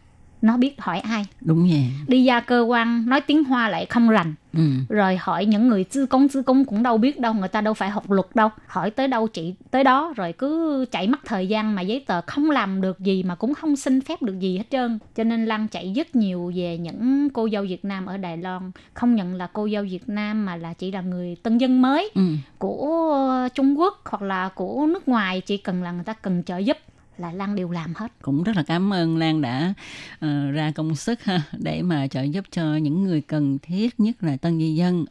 [0.44, 1.26] nó biết hỏi ai.
[1.40, 1.85] Đúng vậy.
[2.09, 4.35] đi ra cơ quan nói tiếng hoa lại không rành.
[4.57, 4.61] Ừ.
[4.88, 7.74] rồi hỏi những người tư công tư công cũng đâu biết đâu người ta đâu
[7.74, 8.48] phải học luật đâu.
[8.66, 12.20] Hỏi tới đâu chị tới đó rồi cứ chạy mất thời gian mà giấy tờ
[12.20, 14.98] không làm được gì mà cũng không xin phép được gì hết trơn.
[15.16, 18.70] Cho nên lan chạy rất nhiều về những cô dâu việt nam ở đài loan.
[18.94, 22.11] Không nhận là cô dâu việt nam mà là chỉ là người tân dân mới
[22.14, 22.22] Ừ.
[22.59, 25.40] của trung quốc hoặc là của nước ngoài.
[25.40, 26.76] Chỉ cần là người ta cần trợ giúp
[27.18, 29.74] là lan đều làm hết Cũng rất là cảm ơn Lan đã
[30.20, 34.22] ờ, ra công sức ha để mà trợ giúp cho những người cần thiết nhất
[34.22, 35.05] là tân di dân.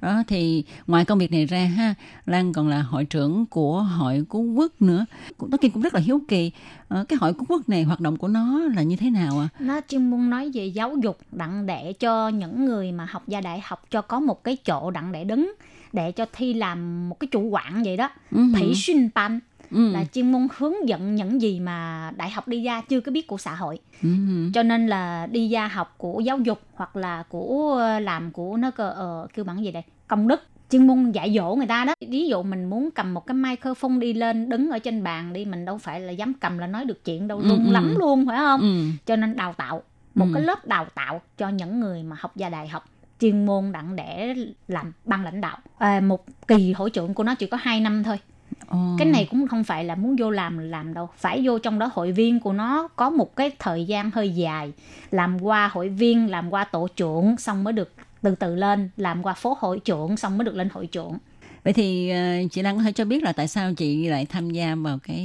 [0.00, 1.94] Đó thì ngoài công việc này ra ha,
[2.26, 5.06] Lan còn là hội trưởng của hội cứu quốc nữa.
[5.38, 6.50] Cũng tất nhiên cũng rất là hiếu kỳ.
[6.88, 9.48] Ờ, cái hội cứu quốc này hoạt động của nó là như thế nào ạ?
[9.58, 13.40] nó chuyên môn nói về giáo dục đặng để cho những người mà học gia
[13.40, 15.52] đại học cho có một cái chỗ đặng để đứng
[15.92, 18.40] để cho thi làm một cái chủ quản vậy đó Ừ.
[18.54, 19.90] thủy xuyên ban Ừ.
[19.92, 23.26] là chuyên môn hướng dẫn những gì mà đại học đi ra chưa có biết
[23.26, 24.08] của xã hội Ừ.
[24.54, 28.56] cho nên là đi ra học của giáo dục hoặc là của ờ, làm của
[28.56, 31.84] nó cơ ờ, kêu bằng gì đây công đức chuyên môn dạy dỗ người ta
[31.84, 35.32] đó ví dụ mình muốn cầm một cái microphone đi lên đứng ở trên bàn
[35.32, 37.72] đi mình đâu phải là dám cầm là nói được chuyện đâu Ừ, run ừ.
[37.72, 38.84] lắm luôn phải không Ừ.
[39.06, 39.82] cho nên đào tạo
[40.14, 40.30] một Ừ.
[40.34, 42.84] cái lớp đào tạo cho những người mà học gia đại học
[43.20, 44.34] chuyên môn đặng để
[44.68, 48.02] làm ban lãnh đạo à, một kỳ hội trưởng của nó chỉ có 2 năm
[48.02, 48.18] thôi
[48.66, 48.78] Ồ.
[48.98, 51.08] cái này cũng không phải là muốn vô làm là làm đâu.
[51.16, 54.72] Phải vô trong đó hội viên của nó có một cái thời gian hơi dài.
[55.10, 58.90] Làm qua hội viên làm qua tổ trưởng xong mới được từ từ lên.
[58.96, 61.18] Làm qua phố hội trưởng xong mới được lên hội trưởng.
[61.64, 62.18] Vậy thì ờ,
[62.50, 65.16] chị Lan có thể cho biết là tại sao chị lại tham gia vào cái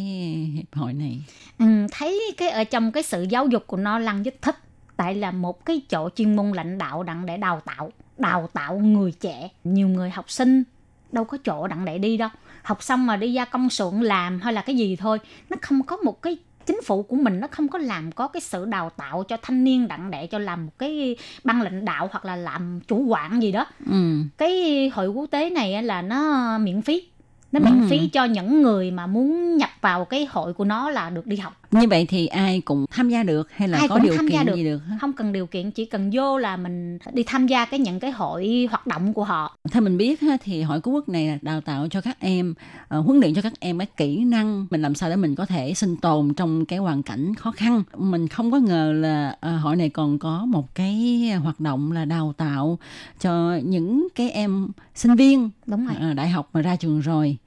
[0.55, 1.21] hiệp hội này?
[1.59, 4.55] ừ, thấy cái ở trong cái sự giáo dục của nó lăng rất thích.
[4.97, 8.77] Tại là một cái chỗ chuyên môn lãnh đạo đặng để đào tạo đào tạo
[8.79, 9.49] người trẻ.
[9.63, 10.63] Nhiều người học sinh
[11.11, 12.29] đâu có chỗ đặng để đi đâu
[12.63, 15.19] học xong mà đi ra công xưởng làm hay là cái gì thôi
[15.49, 18.41] nó không có một cái chính phủ của mình nó không có làm có cái
[18.41, 22.09] sự đào tạo cho thanh niên đặng để cho làm một cái ban lãnh đạo
[22.11, 24.21] hoặc là làm chủ quản gì đó Ừ.
[24.37, 27.03] cái hội quốc tế này á là nó miễn phí
[27.51, 27.85] nó miễn Ừ.
[27.89, 31.35] phí cho những người mà muốn nhập vào cái hội của nó là được đi
[31.37, 34.13] học Như vậy thì ai cũng tham gia được hay là Ai có cũng điều
[34.17, 34.55] tham gia kiện được.
[34.55, 34.77] gì được?
[34.77, 34.97] hả?
[35.01, 38.11] không cần điều kiện chỉ cần vô là mình đi tham gia cái những cái
[38.11, 41.61] hội hoạt động của họ Theo mình biết ha, thì hội cứu quốc này đào
[41.61, 42.53] tạo cho các em,
[42.87, 45.45] ờ, huấn luyện cho các em cái kỹ năng mình làm sao để mình có
[45.45, 47.83] thể sinh tồn trong cái hoàn cảnh khó khăn.
[47.97, 52.05] Mình không có ngờ là ờ, hội này còn có một cái hoạt động là
[52.05, 52.79] đào tạo
[53.21, 57.37] cho những cái em sinh viên đúng rồi ờ, đại học mà ra trường rồi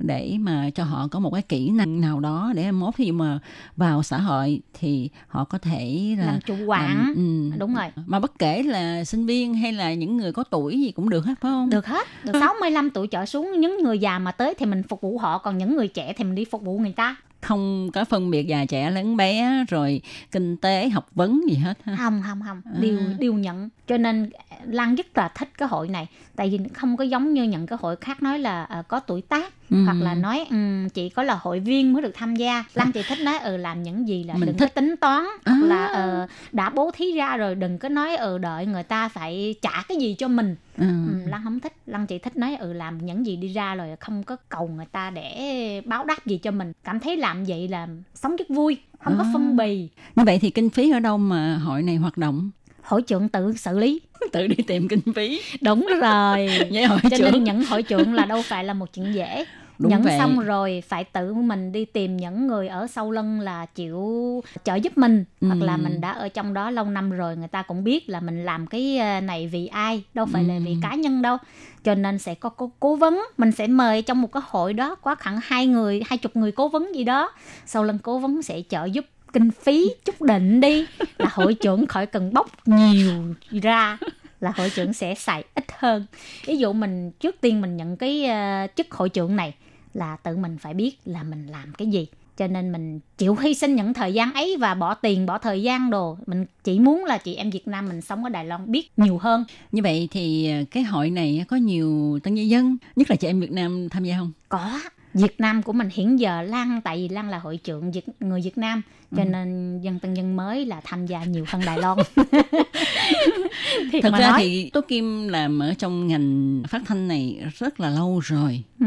[0.00, 2.94] để mà cho họ có một cái kỹ năng nào đó để mốt.
[2.98, 3.38] Dụ mà
[3.76, 7.12] vào xã hội thì họ có thể là làm chủ quản.
[7.16, 7.56] ừ.
[7.58, 7.86] đúng rồi.
[8.06, 11.24] Mà bất kể là sinh viên hay là những người có tuổi gì cũng được
[11.24, 11.70] hết phải không?
[11.70, 12.06] Được hết.
[12.24, 15.38] Được 65 tuổi trở xuống những người già mà tới thì mình phục vụ họ
[15.38, 18.46] còn những người trẻ thì mình đi phục vụ người ta không có phân biệt
[18.46, 20.00] già trẻ lớn bé rồi
[20.30, 24.30] kinh tế học vấn gì hết ha không không không đều đều nhận cho nên
[24.66, 27.78] lan rất là thích cái hội này tại vì không có giống như những cái
[27.82, 29.84] hội khác nói là à, có tuổi tác Ừ.
[29.84, 33.02] hoặc là nói ừm, chỉ có là hội viên mới được tham gia lan chị
[33.08, 34.66] thích nói ừ làm những gì là Mình đừng thích.
[34.74, 35.52] có tính toán À.
[35.52, 39.08] hoặc là ờ, đã bố thí ra rồi đừng có nói ừ đợi người ta
[39.08, 40.84] phải trả cái gì cho mình ừ.
[41.06, 43.88] ừ, lan không thích lan chị thích nói ừ làm những gì đi ra rồi
[44.00, 47.44] không có cầu người ta để báo đáp gì cho mình cảm thấy làm làm
[47.44, 49.30] vậy là sống rất vui không có À.
[49.32, 52.50] phân bì Như vậy thì kinh phí ở đâu mà hội này hoạt động?
[52.82, 54.00] hội trưởng tự xử lý
[54.32, 55.40] Tự đi tìm kinh phí.
[55.60, 57.32] đúng rồi Vậy hội cho trưởng.
[57.32, 59.44] nên nhận hội trưởng là đâu phải là một chuyện dễ
[59.80, 60.18] Đúng nhận vậy.
[60.18, 64.74] xong rồi phải tự mình đi tìm những người ở sau lưng là chịu trợ
[64.74, 65.46] giúp mình Ừ.
[65.48, 68.20] hoặc là mình đã ở trong đó lâu năm rồi người ta cũng biết là
[68.20, 70.60] mình làm cái ờ, này vì ai đâu phải là Ừ.
[70.64, 71.36] vì cá nhân đâu
[71.84, 74.94] cho nên sẽ có cố, cố vấn mình sẽ mời trong một cái hội đó
[74.94, 77.32] có khoảng hai người hai chục người cố vấn gì đó
[77.66, 80.86] sau lưng cố vấn sẽ trợ giúp kinh phí chút định đi
[81.18, 83.24] là hội trưởng khỏi cần bốc nhiều
[83.62, 83.98] ra
[84.40, 86.06] là hội trưởng sẽ xài ít hơn
[86.46, 89.54] ví dụ mình trước tiên mình nhận cái ờ, chức hội trưởng này
[89.94, 93.54] là tự mình phải biết là mình làm cái gì cho nên mình chịu hy
[93.54, 97.04] sinh những thời gian ấy và bỏ tiền bỏ thời gian đồ mình chỉ muốn
[97.04, 100.08] là chị em Việt Nam mình sống ở Đài Loan biết nhiều hơn Như vậy
[100.10, 103.52] thì ờ, cái hội này có nhiều tân nhân dân, nhất là chị em Việt
[103.52, 104.32] Nam tham gia không?
[104.48, 104.80] có
[105.14, 108.40] Việt Nam của mình hiện giờ Lan tại vì Lan là hội trưởng Việt, người
[108.42, 108.82] Việt Nam
[109.16, 109.28] cho Ừ.
[109.28, 111.98] nên dân tân dân mới là tham gia nhiều hơn Đài Loan
[114.02, 114.38] Thật ra nói.
[114.42, 118.86] thì Tố Kim làm ở trong ngành phát thanh này rất là lâu rồi ừ.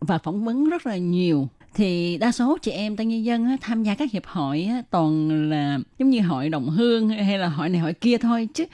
[0.00, 1.48] Và phỏng vấn rất là nhiều.
[1.74, 4.82] Thì đa số chị em tân nhân dân á, tham gia các hiệp hội á,
[4.90, 8.48] toàn là giống như hội đồng hương hay là hội này hội kia thôi.
[8.54, 8.64] Chứ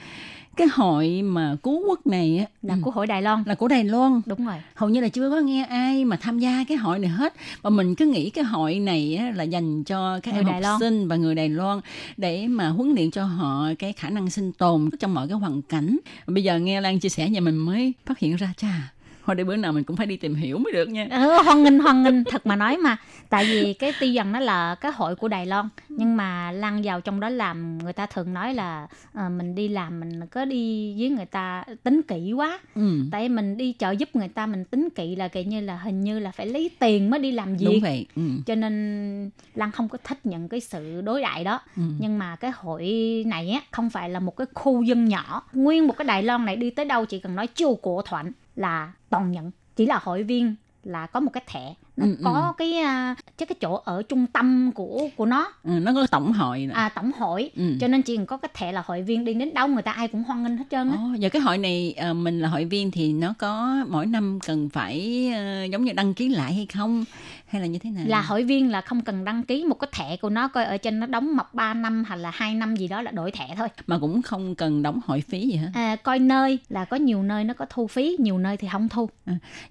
[0.57, 3.43] cái hội mà cứu quốc này á, là ừ, của hội Đài Loan.
[3.45, 4.21] là của Đài Loan.
[4.25, 4.55] Đúng rồi.
[4.75, 7.33] Hầu như là chưa có nghe ai mà tham gia cái hội này hết.
[7.63, 10.53] Mà mình cứ nghĩ cái hội này á, là dành cho các Người em Đài
[10.53, 10.79] học Loan.
[10.79, 11.79] sinh và người Đài Loan
[12.17, 15.61] để mà huấn luyện cho họ cái khả năng sinh tồn trong mọi cái hoàn
[15.61, 15.97] cảnh.
[16.27, 18.91] Bây giờ nghe Lan chia sẻ vậy mình mới phát hiện ra cha
[19.25, 21.07] hồi để bữa nào mình cũng phải đi tìm hiểu mới được nha.
[21.11, 22.23] Ừ, hoan nghênh hoan nghênh.
[22.23, 22.97] Thật mà nói mà.
[23.29, 25.69] Tại vì cái tuy rằng nó là cái hội của Đài Loan.
[25.89, 29.67] Nhưng mà lăn vào trong đó làm người ta thường nói là ờ, mình đi
[29.67, 32.59] làm mình có đi với người ta tính kỹ quá.
[32.75, 35.77] Ừ, tại mình đi trợ giúp người ta mình tính kỹ là kiểu như là
[35.77, 38.05] hình như là phải lấy tiền mới đi làm đúng việc vậy.
[38.15, 41.61] Ừ, cho nên Lan không có thích những cái sự đối đại đó.
[41.75, 41.83] Ừ.
[41.99, 42.83] nhưng mà cái hội
[43.25, 45.43] này á không phải là một cái khu dân nhỏ.
[45.53, 48.31] Nguyên một cái Đài Loan này đi tới đâu chỉ cần nói chiêu cổ thuận
[48.55, 49.51] là toàn nhận.
[49.75, 51.73] Chỉ là hội viên là có một cái thẻ.
[51.97, 55.53] Nó Ừ, có cái à, chứ cái chỗ ở trung tâm của của nó.
[55.63, 56.73] Ừ, nó có tổng hội nè.
[56.73, 57.51] À tổng hội.
[57.55, 57.63] Ừ.
[57.81, 59.91] cho nên chỉ cần có cái thẻ là hội viên đi đến đâu người ta
[59.91, 60.97] ai cũng hoan nghênh hết trơn á.
[61.19, 64.69] Giờ cái hội này ờ, mình là hội viên thì nó có mỗi năm cần
[64.69, 67.05] phải ờ, giống như đăng ký lại hay không
[67.45, 68.05] hay là như thế nào?
[68.07, 70.77] Là hội viên là không cần đăng ký một cái thẻ của nó coi ở
[70.77, 73.55] trên nó đóng mọc 3 năm hay là hai năm gì đó là đổi thẻ
[73.57, 73.67] thôi.
[73.87, 75.69] Mà cũng không cần đóng hội phí gì hết.
[75.73, 78.89] À, coi nơi là có nhiều nơi nó có thu phí nhiều nơi thì không
[78.89, 79.09] thu.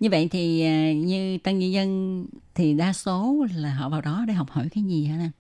[0.01, 4.25] Như vậy thì à, như tân nhân dân thì đa số là họ vào đó
[4.29, 5.31] để học hỏi cái gì hả Lan?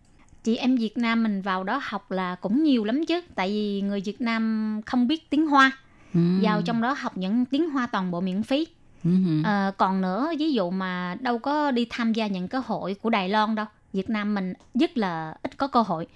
[0.44, 3.80] chị em Việt Nam mình vào đó học là cũng nhiều lắm chứ tại vì
[3.80, 5.72] người Việt Nam không biết tiếng Hoa.
[6.14, 6.20] Ừ.
[6.42, 8.66] vào trong đó học những tiếng Hoa toàn bộ miễn phí
[9.04, 9.10] Ừ.
[9.44, 13.10] Ờ, còn nữa ví dụ mà đâu có đi tham gia những cái hội của
[13.10, 16.06] Đài Loan đâu Việt Nam mình rất là ít có cơ hội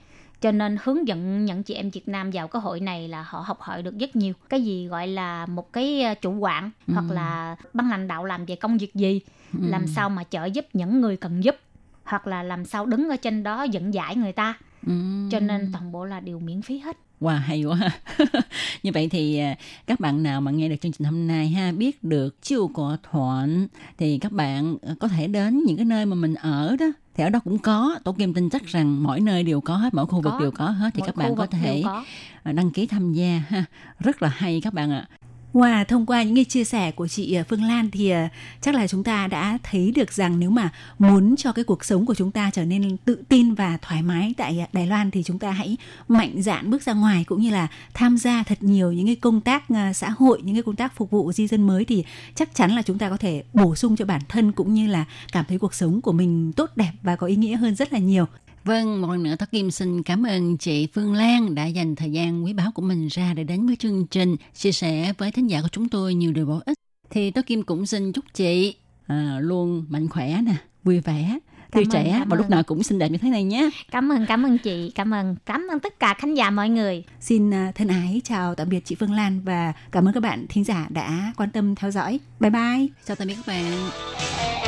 [0.40, 3.40] cho nên hướng dẫn những chị em Việt Nam vào cái hội này là họ
[3.40, 6.92] học hỏi được rất nhiều cái gì gọi là một cái ờ, chủ quản Ừ.
[6.94, 9.20] hoặc là ban lãnh đạo làm về công việc gì
[9.52, 9.58] Ừ.
[9.68, 11.56] làm sao mà trợ giúp những người cần giúp
[12.04, 14.54] hoặc là làm sao đứng ở trên đó dẫn giải người ta
[14.86, 14.92] Ừ.
[15.30, 17.90] cho nên toàn bộ là đều miễn phí hết Wow, hay quá ha.
[18.82, 21.72] Như vậy thì à, các bạn nào mà nghe được chương trình hôm nay ha
[21.72, 26.06] biết được chiêu của thuận thì các bạn à, có thể đến những cái nơi
[26.06, 29.20] mà mình ở đó thì ở đó cũng có tổ kim tin chắc rằng mỗi
[29.20, 30.40] nơi đều có hết mỗi khu vực Có.
[30.40, 32.04] đều có hết thì Mỗi các bạn có thể có.
[32.42, 33.64] à, đăng ký tham gia ha
[34.00, 35.08] rất là hay các bạn ạ
[35.52, 38.28] Wow, thông qua những cái chia sẻ của chị à, Phương Lan thì à,
[38.60, 42.06] chắc là chúng ta đã thấy được rằng nếu mà muốn cho cái cuộc sống
[42.06, 45.22] của chúng ta trở nên tự tin và thoải mái tại à, Đài Loan thì
[45.22, 45.76] chúng ta hãy
[46.08, 49.40] mạnh dạn bước ra ngoài cũng như là tham gia thật nhiều những cái công
[49.40, 52.70] tác xã hội, những cái công tác phục vụ di dân mới thì chắc chắn
[52.70, 55.58] là chúng ta có thể bổ sung cho bản thân cũng như là cảm thấy
[55.58, 58.26] cuộc sống của mình tốt đẹp và có ý nghĩa hơn rất là nhiều.
[58.68, 62.12] Vâng, một lần nữa Tố Kim xin cảm ơn chị Phương Lan đã dành thời
[62.12, 65.46] gian quý báu của mình ra để đến với chương trình, chia sẻ với thính
[65.46, 66.78] giả của chúng tôi nhiều điều bổ ích.
[67.10, 68.76] Thì Tố Kim cũng xin chúc chị
[69.06, 70.54] à, luôn mạnh khỏe nè,
[70.84, 71.38] vui vẻ,
[71.70, 73.70] tươi trẻ và lúc nào cũng xinh đẹp như thế này nhé.
[73.90, 77.04] cảm ơn cảm ơn chị cảm ơn cảm ơn tất cả khán giả mọi người
[77.20, 80.46] Xin ờ, thân ái chào tạm biệt chị Phương Lan và cảm ơn các bạn
[80.48, 82.20] thính giả đã quan tâm theo dõi.
[82.40, 82.86] Bye bye.
[83.06, 84.67] Chào tạm biệt các bạn.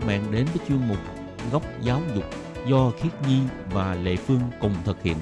[0.00, 0.98] Các bạn đến với chuyên mục
[1.52, 2.24] Góc giáo dục
[2.68, 3.38] do Khiết Nhi
[3.70, 5.16] và Lệ Phương cùng thực hiện.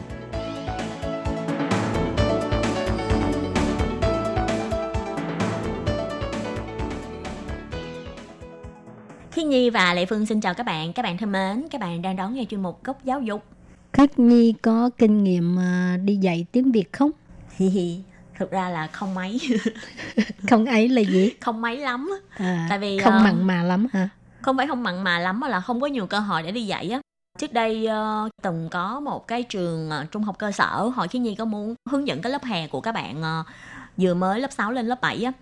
[9.30, 10.92] Khiết Nhi và Lệ Phương xin chào các bạn.
[10.92, 13.44] Các bạn thân mến, các bạn đang đón nghe chuyên mục Góc Giáo dục.
[13.92, 17.10] Khiết Nhi có kinh nghiệm à, đi dạy tiếng Việt không?
[17.56, 18.00] Hi hi.
[18.38, 19.40] Thực ra là không mấy,
[20.50, 21.30] Không ấy là gì?
[21.40, 22.10] không mấy lắm.
[22.36, 24.08] À, Tại vì, không ờ, mặn mà lắm hả?
[24.42, 26.62] Không phải không mặn mà lắm mà là không có nhiều cơ hội để đi
[26.66, 27.00] dạy á.
[27.38, 31.22] Trước đây ờ, từng có một cái trường ờ, trung học cơ sở, hỏi Khiết
[31.22, 33.44] Nhi có muốn hướng dẫn cái lớp hè của các bạn ờ,
[33.96, 35.32] vừa mới lớp 6 lên lớp 7 á.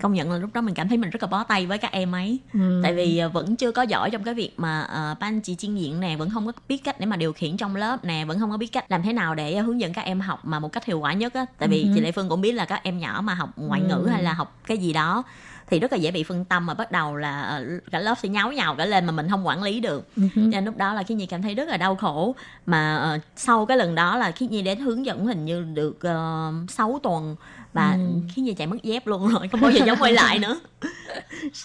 [0.00, 1.92] Công nhận là lúc đó mình cảm thấy mình rất là bó tay với các
[1.92, 2.38] em ấy.
[2.54, 2.80] Ừ.
[2.82, 6.00] tại vì vẫn chưa có giỏi trong cái việc mà uh, ban chỉ chuyên diện
[6.00, 8.50] nè vẫn không có biết cách để mà điều khiển trong lớp nè vẫn không
[8.50, 10.84] có biết cách làm thế nào để hướng dẫn các em học mà một cách
[10.84, 11.88] hiệu quả nhất á tại vì Ừ.
[11.94, 14.08] chị lệ phương cũng biết là các em nhỏ mà học ngoại ngữ Ừ.
[14.08, 15.22] hay là học cái gì đó
[15.70, 18.28] thì rất là dễ bị phân tâm mà bắt đầu là ờ, cả lớp sẽ
[18.28, 20.94] nháo nhào cả lên mà mình không quản lý được Ừ cho nên lúc đó
[20.94, 22.34] là Khiết Nhi cảm thấy rất là đau khổ
[22.66, 25.98] mà ờ, sau cái lần đó là Khiết Nhi đến hướng dẫn hình như được
[26.08, 27.36] uh, 6 tuần
[27.72, 28.06] và Ừ.
[28.34, 30.60] Khiết Nhi chạy mất dép luôn rồi không bao giờ dám quay lại nữa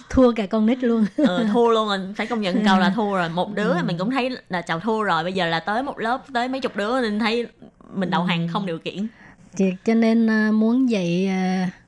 [0.09, 1.05] Thua cả con nít luôn.
[1.27, 3.83] ờ, thua luôn rồi phải công nhận câu là thua rồi một đứa Ừ.
[3.85, 6.61] mình cũng thấy là chào thua rồi bây giờ là tới một lớp tới mấy
[6.61, 7.47] chục đứa nên thấy
[7.93, 9.07] mình đầu hàng không điều kiện
[9.85, 11.29] cho nên muốn dạy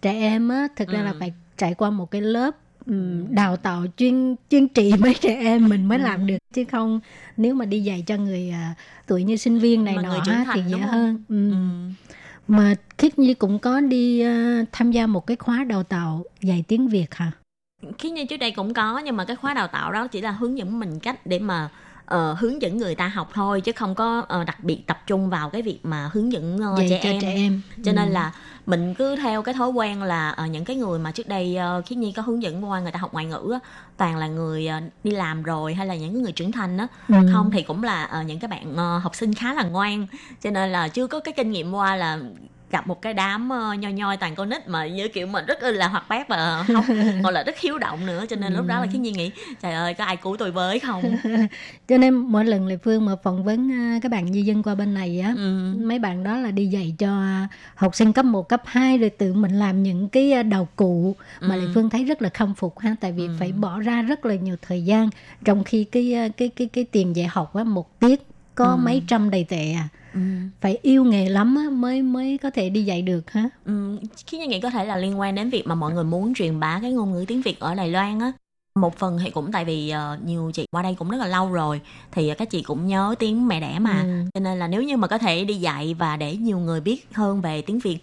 [0.02, 1.18] trẻ em á, thực ra là Ừ.
[1.20, 2.56] phải trải qua một cái lớp
[3.30, 6.04] đào tạo chuyên chuyên trị mấy trẻ em mình mới Ừ.
[6.04, 7.00] làm được chứ không
[7.38, 8.76] nếu mà đi dạy cho người à,
[9.08, 11.24] tuổi như sinh viên này Mà nọ thành, thì dễ hơn.
[11.30, 11.52] Ừ.
[11.52, 11.56] ừ.
[12.48, 16.64] Mà Khiết Nhi cũng có đi à, tham gia một cái khóa đào tạo dạy
[16.68, 17.32] tiếng Việt hả?
[17.98, 20.32] khi như trước đây cũng có nhưng mà cái khóa đào tạo đó chỉ là
[20.32, 21.70] hướng dẫn mình cách để mà
[22.06, 25.30] ờ, hướng dẫn người ta học thôi chứ không có ờ, đặc biệt tập trung
[25.30, 27.62] vào cái việc mà hướng dẫn ờ, dạy trẻ cho em trẻ em.
[27.84, 28.14] cho nên Ừ.
[28.14, 28.32] là
[28.66, 31.86] mình cứ theo cái thói quen là ờ, những cái người mà trước đây uh,
[31.86, 33.60] khiết nhi có hướng dẫn qua người ta học ngoại ngữ á,
[33.98, 37.16] toàn là người ờ, đi làm rồi hay là những người trưởng thành á Ừ.
[37.34, 40.08] không thì cũng là ờ, những cái bạn ờ, học sinh khá là ngoan
[40.44, 42.20] cho nên là chưa có cái kinh nghiệm qua là
[42.72, 45.58] gặp một cái đám ờ, nhoi nhoi toàn con nít mà như kiểu mình rất
[45.64, 46.86] là hoạt bát và học
[47.24, 49.74] còn là rất hiếu động nữa cho nên lúc đó là khiết nhi nghĩ trời
[49.74, 51.18] ơi có ai cứu tôi với không
[51.88, 54.76] cho nên mỗi lần Lê Phương mà phỏng vấn à, các bạn di dân qua
[54.76, 55.74] bên này á ừ.
[55.80, 57.22] mấy bạn đó là đi dạy cho
[57.76, 61.16] học sinh cấp 1, cấp 2 rồi tự mình làm những cái à, đầu cụ
[61.42, 61.62] mà Ừ.
[61.62, 63.32] Lê Phương thấy rất là khâm phục ha tại vì Ừ.
[63.40, 65.10] phải bỏ ra rất là nhiều thời gian
[65.46, 68.22] trong khi cái à, cái cái cái tiền dạy học á một tiết
[68.56, 68.78] có Ừ.
[68.78, 70.20] mấy trăm đầy tệ à Ừ.
[70.62, 74.38] phải yêu nghề lắm á mới mới có thể đi dạy được ha Ừ, khi
[74.38, 76.80] như nghĩ có thể là liên quan đến việc mà mọi người muốn truyền bá
[76.82, 78.32] cái ngôn ngữ tiếng Việt ở Đài Loan á
[78.76, 81.52] một phần thì cũng tại vì ờ, nhiều chị qua đây cũng rất là lâu
[81.52, 84.26] rồi thì các chị cũng nhớ tiếng mẹ đẻ mà Ừ.
[84.34, 87.08] cho nên là nếu như mà có thể đi dạy và để nhiều người biết
[87.14, 87.98] hơn về tiếng Việt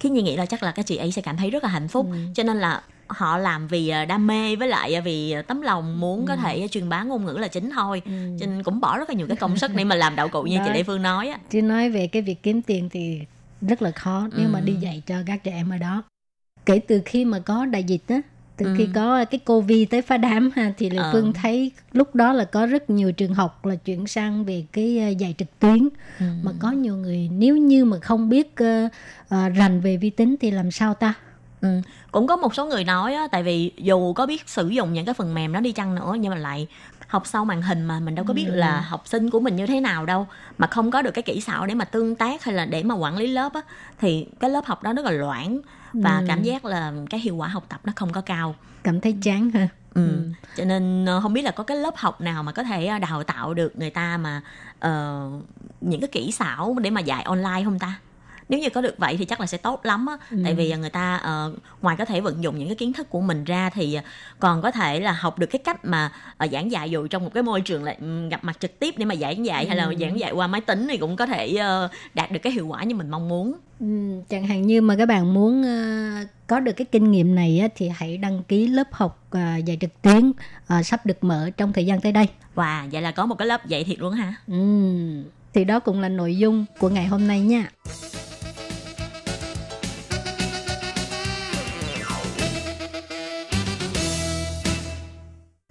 [0.00, 1.88] khi như nghĩ là chắc là các chị ấy sẽ cảm thấy rất là hạnh
[1.88, 2.16] phúc Ừ.
[2.34, 6.00] cho nên là họ làm vì ờ, đam mê với lại ờ, vì tấm lòng
[6.00, 6.40] muốn có Ừ.
[6.42, 8.12] thể truyền bá ngôn ngữ là chính thôi Ừ.
[8.40, 10.42] cho nên cũng bỏ rất là nhiều cái công sức để mà làm đạo cụ
[10.42, 10.74] như chị Đó.
[10.74, 13.20] Lê Phương nói á chứ nói về cái việc kiếm tiền thì
[13.60, 14.64] rất là khó nếu mà Ừ.
[14.64, 16.02] đi dạy cho các trẻ em ở đó
[16.66, 18.20] kể từ khi mà có đại dịch á
[18.56, 18.74] từ Ừ.
[18.78, 21.10] khi có cái covid tới phá đám ha thì Lê Ờ.
[21.12, 24.98] Phương thấy lúc đó là có rất nhiều trường học là chuyển sang về cái
[24.98, 26.24] ờ, dạy trực tuyến Ừ.
[26.42, 28.88] mà có nhiều người nếu như mà không biết ờ,
[29.28, 31.14] ờ, rành về vi tính thì làm sao ta
[31.60, 31.68] Ừ.
[32.12, 35.04] cũng có một số người nói á tại vì dù có biết sử dụng những
[35.04, 36.66] cái phần mềm đó đi chăng nữa nhưng mà lại
[37.08, 38.54] học sau màn hình mà mình đâu có biết Ừ.
[38.54, 40.26] là học sinh của mình như thế nào đâu
[40.58, 42.94] mà không có được cái kỹ xảo để mà tương tác hay là để mà
[42.94, 43.60] quản lý lớp á
[44.00, 45.58] thì cái lớp học đó rất là loãng
[45.92, 46.24] và Ừ.
[46.28, 48.54] cảm giác là cái hiệu quả học tập nó không có cao
[48.84, 50.08] cảm thấy chán ha Ừ.
[50.08, 50.22] Ừ.
[50.56, 52.98] cho nên ờ, không biết là có cái lớp học nào mà có thể ờ,
[52.98, 54.42] đào tạo được người ta mà
[54.78, 55.22] ờ,
[55.80, 57.94] những cái kỹ xảo để mà dạy online không ta
[58.48, 60.36] nếu như có được vậy thì chắc là sẽ tốt lắm á Ừ.
[60.44, 63.10] tại vì ờ, người ta ờ, ngoài có thể vận dụng những cái kiến thức
[63.10, 64.02] của mình ra thì ờ,
[64.38, 67.30] còn có thể là học được cái cách mà ờ, giảng dạy dù trong một
[67.34, 69.84] cái môi trường là ừm, gặp mặt trực tiếp để mà giảng dạy hay là
[69.84, 69.94] Ừ.
[70.00, 72.84] giảng dạy qua máy tính thì cũng có thể ờ, đạt được cái hiệu quả
[72.84, 73.86] như mình mong muốn Ừ,
[74.28, 77.68] chẳng hạn như mà các bạn muốn ờ, có được cái kinh nghiệm này á,
[77.76, 80.32] thì hãy đăng ký lớp học ờ, dạy trực tuyến
[80.66, 83.48] ờ, sắp được mở trong thời gian tới đây và vậy là có một cái
[83.48, 84.54] lớp dạy thiệt luôn hả Ừ,
[85.54, 87.70] thì đó cũng là nội dung của ngày hôm nay nha.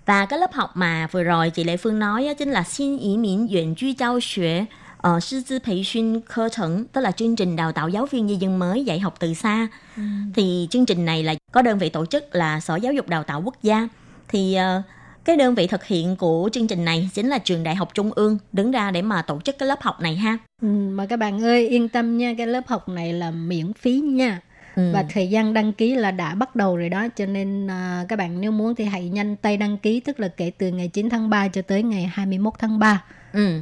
[0.07, 3.17] Và cái lớp học mà vừa rồi chị Lệ Phương nói chính là xin ý
[3.17, 4.65] miễn duyện truy trao xuế
[4.97, 8.35] ờ, sư tư 培训 cơ thẩn tức là chương trình đào tạo giáo viên di
[8.35, 9.67] dân mới dạy học từ xa.
[9.97, 10.03] Ừ.
[10.35, 13.23] thì chương trình này là có đơn vị tổ chức là sở giáo dục đào
[13.23, 13.87] tạo quốc gia.
[14.27, 14.81] Thì ờ,
[15.25, 18.11] cái đơn vị thực hiện của chương trình này chính là trường đại học trung
[18.15, 20.37] ương đứng ra để mà tổ chức cái lớp học này ha.
[20.61, 23.91] Ừ, mà các bạn ơi yên tâm nha cái lớp học này là miễn phí
[23.91, 24.41] nha.
[24.77, 24.91] Ừ.
[24.93, 28.15] và thời gian đăng ký là đã bắt đầu rồi đó cho nên à, các
[28.19, 31.09] bạn nếu muốn thì hãy nhanh tay đăng ký tức là kể từ ngày 9
[31.09, 33.03] tháng 3 cho tới ngày 21 tháng 3
[33.33, 33.59] Ừ.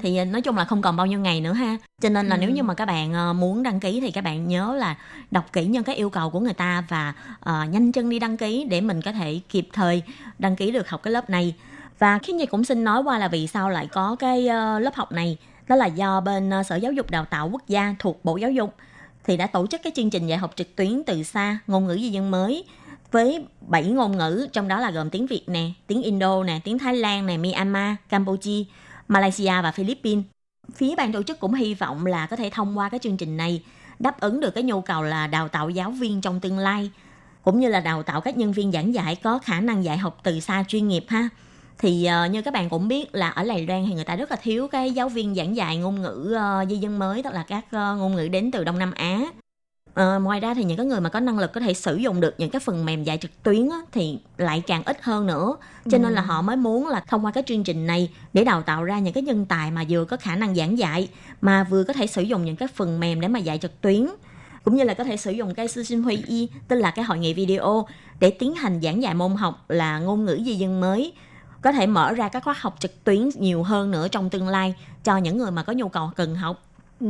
[0.00, 1.76] Thì ờ, nói chung là không còn bao nhiêu ngày nữa ha.
[2.02, 2.40] Cho nên là Ừ.
[2.40, 4.96] nếu như mà các bạn ờ, muốn đăng ký thì các bạn nhớ là
[5.30, 8.36] đọc kỹ những cái yêu cầu của người ta và ờ, nhanh chân đi đăng
[8.36, 10.02] ký để mình có thể kịp thời
[10.38, 11.54] đăng ký được học cái lớp này.
[11.98, 14.94] Và khi Nhi cũng xin nói qua là vì sao lại có cái ờ, lớp
[14.94, 15.36] học này.
[15.68, 18.50] Đó là do bên ờ, Sở Giáo dục Đào tạo Quốc gia thuộc Bộ Giáo
[18.50, 18.74] dục
[19.28, 21.98] thì đã tổ chức cái chương trình dạy học trực tuyến từ xa ngôn ngữ
[22.00, 22.64] di dân mới
[23.10, 26.78] với 7 ngôn ngữ trong đó là gồm tiếng Việt nè, tiếng Indo nè, tiếng
[26.78, 28.64] Thái Lan nè, Myanmar, Campuchia,
[29.08, 30.24] Malaysia và Philippines.
[30.74, 33.36] Phía ban tổ chức cũng hy vọng là có thể thông qua cái chương trình
[33.36, 33.62] này
[33.98, 36.90] đáp ứng được cái nhu cầu là đào tạo giáo viên trong tương lai
[37.42, 40.20] cũng như là đào tạo các nhân viên giảng dạy có khả năng dạy học
[40.22, 41.28] từ xa chuyên nghiệp ha.
[41.78, 44.30] Thì ờ, như các bạn cũng biết là ở Đài Loan thì người ta rất
[44.30, 47.44] là thiếu cái giáo viên giảng dạy ngôn ngữ ờ, di dân mới tức là
[47.48, 49.24] các ờ, ngôn ngữ đến từ Đông Nam Á.
[49.94, 52.20] Ờ, ngoài ra thì những cái người mà có năng lực có thể sử dụng
[52.20, 55.56] được những cái phần mềm dạy trực tuyến á, thì lại càng ít hơn nữa.
[55.90, 58.62] Cho nên là họ mới muốn là thông qua cái chương trình này để đào
[58.62, 61.08] tạo ra những cái nhân tài mà vừa có khả năng giảng dạy
[61.40, 64.06] mà vừa có thể sử dụng những cái phần mềm để mà dạy trực tuyến
[64.64, 67.04] cũng như là có thể sử dụng cái sư sinh huy y tức là cái
[67.04, 67.86] hội nghị video
[68.20, 71.12] để tiến hành giảng dạy môn học là ngôn ngữ di dân mới
[71.62, 74.74] có thể mở ra các khóa học trực tuyến nhiều hơn nữa trong tương lai
[75.04, 76.62] cho những người mà có nhu cầu cần học.
[77.00, 77.06] Ừ,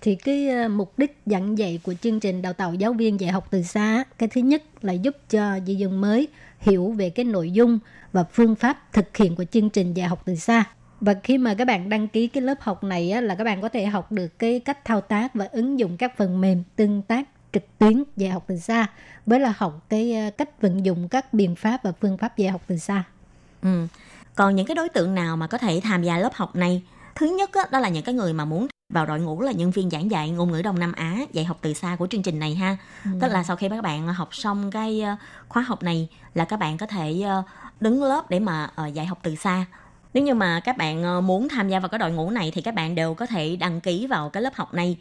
[0.00, 3.30] thì cái ờ, mục đích giảng dạy của chương trình đào tạo giáo viên dạy
[3.30, 6.28] học từ xa cái thứ nhất là giúp cho di dân mới
[6.58, 7.78] hiểu về cái nội dung
[8.12, 10.64] và phương pháp thực hiện của chương trình dạy học từ xa.
[11.00, 13.60] Và khi mà các bạn đăng ký cái lớp học này á, là các bạn
[13.60, 17.02] có thể học được cái cách thao tác và ứng dụng các phần mềm tương
[17.02, 18.86] tác trực tuyến dạy học từ xa
[19.26, 22.50] với là học cái ờ, cách vận dụng các biện pháp và phương pháp dạy
[22.50, 23.04] học từ xa.
[23.62, 23.86] Ừ.
[24.34, 26.82] Còn những cái đối tượng nào mà có thể tham gia lớp học này?
[27.14, 29.70] Thứ nhất á, đó là những cái người mà muốn vào đội ngũ là nhân
[29.70, 32.38] viên giảng dạy ngôn ngữ Đông Nam Á dạy học từ xa của chương trình
[32.38, 32.76] này ha.
[33.20, 35.16] Tức là sau khi các bạn học xong cái ờ,
[35.48, 37.42] khóa học này là các bạn có thể ờ,
[37.80, 39.64] đứng lớp để mà ờ, dạy học từ xa.
[40.14, 42.74] Nếu như mà các bạn muốn tham gia vào cái đội ngũ này thì các
[42.74, 44.96] bạn đều có thể đăng ký vào cái lớp học này.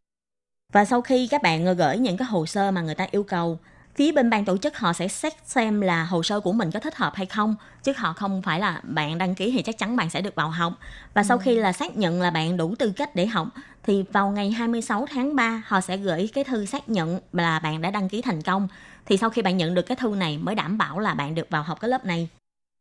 [0.74, 3.60] Và sau khi các bạn gửi những cái hồ sơ mà người ta yêu cầu,
[3.97, 6.79] phía bên ban tổ chức họ sẽ xét xem là hồ sơ của mình có
[6.79, 9.95] thích hợp hay không chứ họ không phải là bạn đăng ký thì chắc chắn
[9.95, 10.73] bạn sẽ được vào học.
[11.13, 13.47] Và sau khi là xác nhận là bạn đủ tư cách để học
[13.83, 17.81] thì vào ngày 26 tháng 3 họ sẽ gửi cái thư xác nhận là bạn
[17.81, 18.67] đã đăng ký thành công.
[19.05, 21.49] Thì sau khi bạn nhận được cái thư này mới đảm bảo là bạn được
[21.49, 22.29] vào học cái lớp này.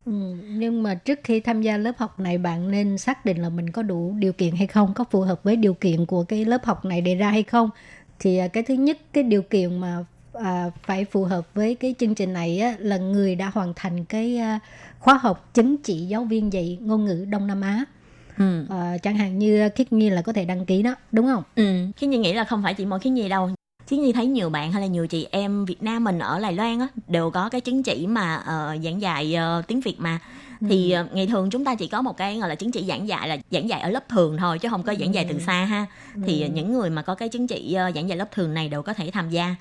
[0.07, 0.13] Ừ,
[0.45, 3.71] nhưng mà trước khi tham gia lớp học này bạn nên xác định là mình
[3.71, 6.65] có đủ điều kiện hay không, có phù hợp với điều kiện của cái lớp
[6.65, 7.71] học này đề ra hay không.
[8.19, 10.05] Thì à, cái thứ nhất cái điều kiện mà
[10.45, 14.05] à, phải phù hợp với cái chương trình này á, là người đã hoàn thành
[14.05, 14.59] cái à,
[14.99, 17.85] khóa học chứng chỉ giáo viên dạy ngôn ngữ Đông Nam Á.
[18.39, 18.65] ừ.
[18.71, 21.43] À, chẳng hạn như Khiết Nhi là có thể đăng ký đó, đúng không?
[21.57, 21.65] Ừ,
[21.97, 23.51] Khiến Nhi nghĩ là không phải chỉ mỗi Khiến Nhi đâu.
[23.87, 26.53] Khiến Nhi thấy nhiều bạn hay là nhiều chị em Việt Nam mình ở Đài
[26.53, 30.19] Loan á đều có cái chứng chỉ mà ờ, giảng dạy ờ, tiếng Việt mà.
[30.69, 33.09] Thì ờ, ngày thường chúng ta chỉ có một cái gọi là chứng chỉ giảng
[33.09, 35.65] dạy là giảng dạy ở lớp thường thôi chứ không có giảng dạy từ xa
[35.65, 35.87] ha.
[36.27, 38.69] Thì ờ, những người mà có cái chứng chỉ ờ, giảng dạy lớp thường này
[38.69, 39.55] đều có thể tham gia.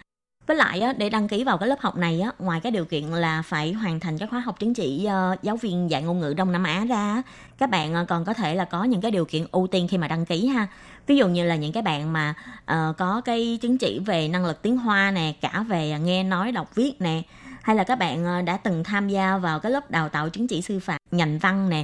[0.47, 2.85] Với lại á, để đăng ký vào cái lớp học này á, ngoài cái điều
[2.85, 6.19] kiện là phải hoàn thành cái khóa học chứng chỉ ờ, giáo viên dạy ngôn
[6.19, 7.21] ngữ Đông Nam Á ra,
[7.57, 9.97] các bạn ờ, còn có thể là có những cái điều kiện ưu tiên khi
[9.97, 10.67] mà đăng ký ha.
[11.07, 12.33] Ví dụ như là những cái bạn mà
[12.65, 16.51] ờ, có cái chứng chỉ về năng lực tiếng Hoa nè, cả về nghe nói
[16.51, 17.21] đọc viết nè,
[17.61, 20.61] hay là các bạn đã từng tham gia vào cái lớp đào tạo chứng chỉ
[20.61, 21.83] sư phạm ngành văn nè.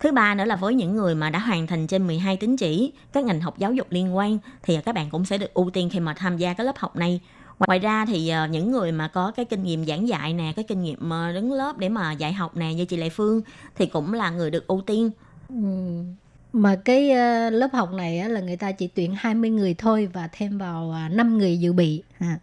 [0.00, 2.92] Thứ ba nữa là với những người mà đã hoàn thành trên 12 tín chỉ
[3.12, 5.90] các ngành học giáo dục liên quan thì các bạn cũng sẽ được ưu tiên
[5.92, 7.20] khi mà tham gia cái lớp học này.
[7.66, 10.64] Ngoài ra thì ờ, những người mà có cái kinh nghiệm giảng dạy nè, cái
[10.68, 13.40] kinh nghiệm ờ, đứng lớp để mà dạy học nè như chị Lệ Phương
[13.76, 15.10] thì cũng là người được ưu tiên.
[15.48, 15.54] Ừ.
[16.52, 20.28] Mà cái ờ, lớp học này là người ta chỉ tuyển 20 người thôi và
[20.32, 22.02] thêm vào à, 5 người dự bị.
[22.18, 22.38] Ha.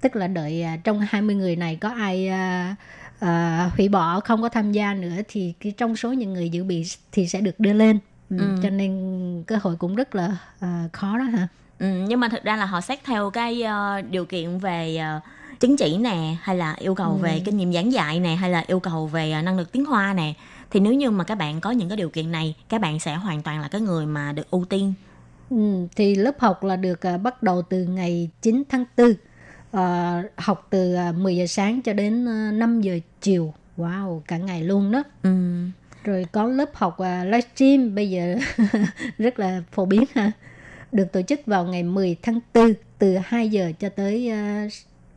[0.00, 2.76] Tức là đợi à, trong 20 người này có ai à,
[3.18, 6.64] à, hủy bỏ không có tham gia nữa thì cái trong số những người dự
[6.64, 7.98] bị thì sẽ được đưa lên.
[8.30, 8.44] Ừ, Ừ.
[8.62, 11.48] Cho nên cơ hội cũng rất là à, khó đó hả?
[11.80, 15.20] Ừ, nhưng mà thực ra là họ xét theo cái ờ, điều kiện về ờ,
[15.60, 18.64] chứng chỉ nè hay là yêu cầu về kinh nghiệm giảng dạy nè hay là
[18.66, 20.34] yêu cầu về ờ, năng lực tiếng Hoa nè
[20.70, 23.14] thì nếu như mà các bạn có những cái điều kiện này các bạn sẽ
[23.14, 24.94] hoàn toàn là cái người mà được ưu tiên.
[25.50, 29.14] Ừ, thì lớp học là được à, bắt đầu từ ngày 9 tháng 4
[29.72, 33.54] à, học từ à, 10 giờ sáng cho đến à, 5 giờ chiều.
[33.76, 35.02] Wow cả ngày luôn đó.
[35.22, 35.30] Ừ.
[36.04, 38.36] rồi có lớp học à, livestream bây giờ
[39.18, 40.32] rất là phổ biến ha
[40.92, 44.66] được tổ chức vào ngày 10 tháng 4 từ 2 giờ cho tới à,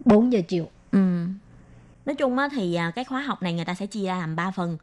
[0.05, 0.99] 4 giờ chiều Ừ.
[2.05, 4.35] Nói chung á, thì à, cái khóa học này người ta sẽ chia ra làm
[4.35, 4.77] 3 phần.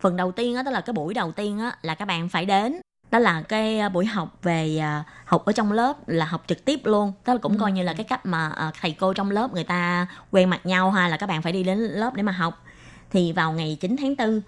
[0.00, 2.46] Phần đầu tiên á, tức là cái buổi đầu tiên á, là các bạn phải
[2.46, 2.80] đến.
[3.10, 6.64] đó là cái à, buổi học về à, học ở trong lớp là học trực
[6.64, 9.30] tiếp luôn đó là cũng coi như là cái cách mà à, thầy cô trong
[9.30, 12.22] lớp người ta quen mặt nhau ha là các bạn phải đi đến lớp để
[12.22, 12.64] mà học
[13.10, 14.40] thì vào ngày 9 tháng 4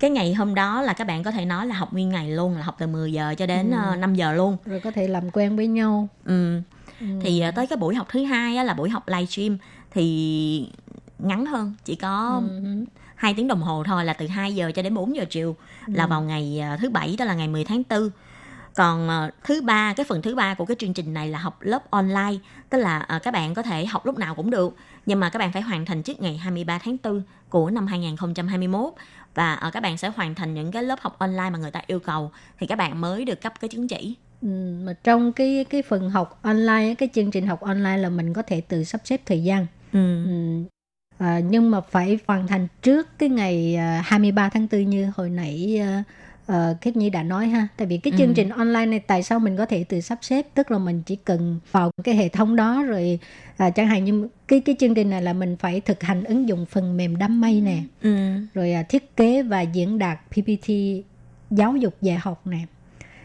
[0.00, 2.56] cái ngày hôm đó là các bạn có thể nói là học nguyên ngày luôn
[2.56, 3.76] là học từ 10 giờ cho đến Ừ.
[3.92, 3.96] ừ.
[3.96, 6.60] 5 giờ luôn rồi có thể làm quen với nhau ừ.
[7.00, 7.06] Ừ.
[7.22, 9.58] thì à, tới cái buổi học thứ hai á, là buổi học livestream
[9.90, 10.68] thì
[11.18, 12.84] ngắn hơn chỉ có Ừ.
[13.14, 16.06] 2 tiếng đồng hồ thôi là từ 2 giờ cho đến 4 giờ chiều là
[16.06, 18.10] vào ngày à, thứ bảy đó là ngày 10 tháng 4
[18.74, 19.08] còn
[19.44, 22.34] thứ ba cái phần thứ ba của cái chương trình này là học lớp online
[22.70, 24.76] tức là các bạn có thể học lúc nào cũng được
[25.06, 28.92] nhưng mà các bạn phải hoàn thành trước ngày 23 tháng 4 của năm 2021
[29.34, 31.82] và à, các bạn sẽ hoàn thành những cái lớp học online mà người ta
[31.86, 34.48] yêu cầu thì các bạn mới được cấp cái chứng chỉ Ừ,
[34.84, 38.42] mà trong cái cái phần học online cái chương trình học online là mình có
[38.42, 40.24] thể tự sắp xếp thời gian ừ.
[40.24, 40.62] ừ.
[41.18, 45.30] à, nhưng mà phải hoàn thành trước cái ngày à, 23 tháng 4 như hồi
[45.30, 46.04] nãy à,
[46.50, 48.32] à, Khiết Nhi đã nói ha tại vì cái chương Ừ.
[48.36, 51.16] trình online này tại sao mình có thể tự sắp xếp tức là mình chỉ
[51.16, 53.18] cần vào cái hệ thống đó rồi
[53.56, 56.48] à, chẳng hạn như cái cái chương trình này là mình phải thực hành ứng
[56.48, 58.16] dụng phần mềm đám mây nè Ừ.
[58.54, 60.70] rồi à, thiết kế và diễn đạt PPT
[61.50, 62.58] giáo dục dạy học nè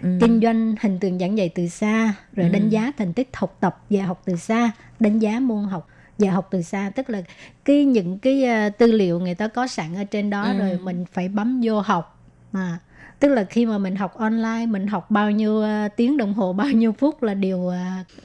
[0.02, 0.18] Ừ.
[0.22, 2.54] kinh doanh hình tượng giảng dạy từ xa rồi Ừ.
[2.54, 6.32] đánh giá thành tích học tập dạy học từ xa đánh giá môn học dạy
[6.32, 7.22] học từ xa tức là
[7.66, 10.58] cái những cái ờ, tư liệu người ta có sẵn ở trên đó Ừ.
[10.58, 12.80] rồi mình phải bấm vô học mà
[13.20, 16.54] tức là khi mà mình học online mình học bao nhiêu ờ, tiếng đồng hồ
[16.54, 17.78] bao nhiêu phút là điều ờ,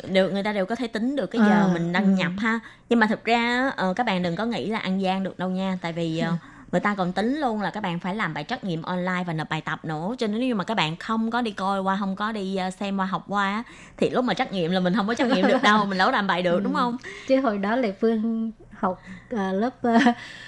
[0.08, 2.10] đều người ta đều có thể tính được cái giờ À, mình đăng ừ.
[2.10, 2.60] nhập ha.
[2.88, 5.78] Nhưng mà thực ra các bạn đừng có nghĩ là ăn gian được đâu nha.
[5.82, 6.32] Tại vì ờ,
[6.72, 9.32] người ta còn tính luôn là các bạn phải làm bài trắc nghiệm online và
[9.32, 10.14] nộp bài tập nữa.
[10.18, 12.58] Cho nên nếu như mà các bạn không có đi coi qua không có đi
[12.80, 13.64] xem qua học qua
[13.96, 15.84] thì lúc mà trắc nghiệm là mình không có trắc nghiệm được đâu.
[15.84, 16.96] Mình đâu làm bài được đúng không?
[17.28, 19.98] Chứ hồi đó lệ phương học ờ, lớp ờ,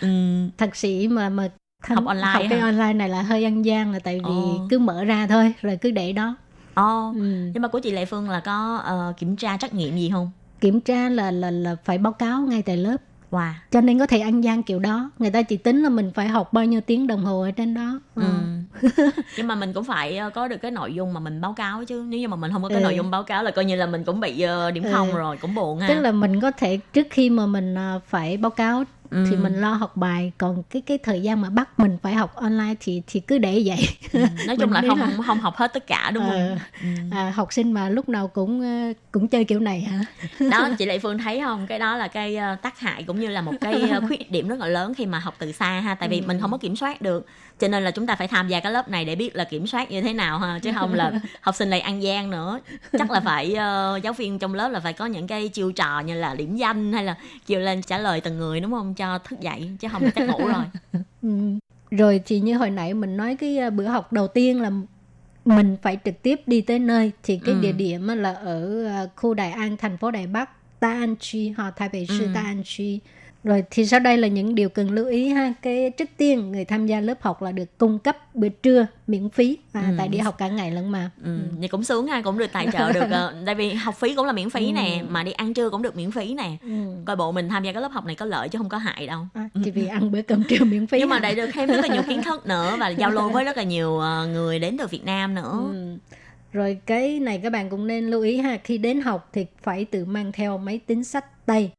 [0.00, 0.08] ừ.
[0.58, 1.48] thạc sĩ mà mà
[1.82, 2.66] tham- Học online học cái hả?
[2.66, 4.66] online này là hơi ăn gian là tại vì Ồ.
[4.70, 6.36] cứ mở ra thôi rồi cứ để đó
[6.74, 7.50] Ồ, ừ.
[7.54, 10.30] nhưng mà của chị Lệ Phương là có ờ, kiểm tra trắc nghiệm gì không
[10.60, 12.96] kiểm tra là là là phải báo cáo ngay tại lớp
[13.30, 16.10] wow cho nên có thể ăn gian kiểu đó người ta chỉ tính là mình
[16.14, 18.22] phải học bao nhiêu tiếng đồng hồ ở trên đó Ừ.
[19.36, 21.84] nhưng mà mình cũng phải ờ, có được cái nội dung mà mình báo cáo
[21.84, 22.82] chứ nếu như mà mình không có cái Ừ.
[22.82, 25.18] nội dung báo cáo là coi như là mình cũng bị ờ, điểm không Ừ.
[25.18, 28.36] rồi cũng buồn ha tức là mình có thể trước khi mà mình à, phải
[28.36, 29.24] báo cáo Ừ.
[29.30, 32.34] thì mình lo học bài còn cái cái thời gian mà bắt mình phải học
[32.34, 35.72] online thì thì cứ để vậy Ừ, nói chung là không là- không học hết
[35.74, 37.16] tất cả đúng Ờ, không Ừ.
[37.16, 40.00] à, học sinh mà lúc nào cũng ờ, cũng chơi kiểu này hả
[40.50, 43.28] đó chị Lệ Phương thấy không cái đó là cái ờ, tác hại cũng như
[43.28, 45.94] là một cái ờ, khuyết điểm rất là lớn khi mà học từ xa ha
[45.94, 46.24] tại vì Ừ.
[46.26, 47.26] mình không có kiểm soát được
[47.62, 49.66] cho nên là chúng ta phải tham gia cái lớp này để biết là kiểm
[49.66, 52.60] soát như thế nào ha chứ không là học sinh lại ăn gian nữa
[52.98, 56.00] chắc là phải ờ, giáo viên trong lớp là phải có những cái chiêu trò
[56.00, 59.18] như là điểm danh hay là kêu lên trả lời từng người đúng không cho
[59.18, 60.64] thức dậy chứ không là chắc ngủ rồi
[61.22, 61.28] Ừ.
[61.90, 64.70] Rồi thì như hồi nãy mình nói cái à, bữa học đầu tiên là
[65.44, 67.60] mình phải trực tiếp đi tới nơi thì cái Ừ.
[67.60, 70.50] địa điểm là ở à, khu Đại An thành phố Đài Bắc
[70.80, 72.04] Ta An Chi ha Thái Bắc Ừ.
[72.18, 73.00] sư Ta An Chi
[73.44, 76.64] rồi thì sau đây là những điều cần lưu ý ha cái trước tiên người
[76.64, 79.94] tham gia lớp học là được cung cấp bữa trưa miễn phí à, Ừ.
[79.98, 81.38] tại đi học cả ngày lận mà ừ.
[81.58, 84.26] vậy cũng sướng ha cũng được tài trợ được ờ, tại vì học phí cũng
[84.26, 86.68] là miễn phí nè mà đi ăn trưa cũng được miễn phí nè ừ.
[87.04, 89.06] coi bộ mình tham gia cái lớp học này có lợi chứ không có hại
[89.06, 91.68] đâu à, chỉ vì ăn bữa cơm trưa miễn phí nhưng mà lại được thêm
[91.68, 94.58] rất là nhiều kiến thức nữa và giao lưu với rất là nhiều ờ, người
[94.58, 95.96] đến từ Việt Nam nữa Ừ.
[96.52, 99.84] Rồi cái này các bạn cũng nên lưu ý ha khi đến học thì phải
[99.84, 101.70] tự mang theo máy tính sách tay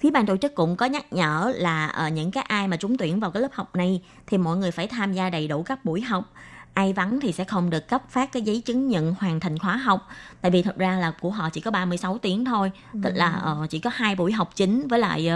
[0.00, 2.96] phía ban tổ chức cũng có nhắc nhở là ờ, những cái ai mà trúng
[2.96, 5.84] tuyển vào cái lớp học này thì mọi người phải tham gia đầy đủ các
[5.84, 6.32] buổi học.
[6.74, 9.76] Ai vắng thì sẽ không được cấp phát cái giấy chứng nhận hoàn thành khóa
[9.76, 10.08] học.
[10.40, 12.70] Tại vì thật ra là của họ chỉ có 36 tiếng thôi.
[13.02, 15.28] Tức là ờ, chỉ có hai buổi học chính với lại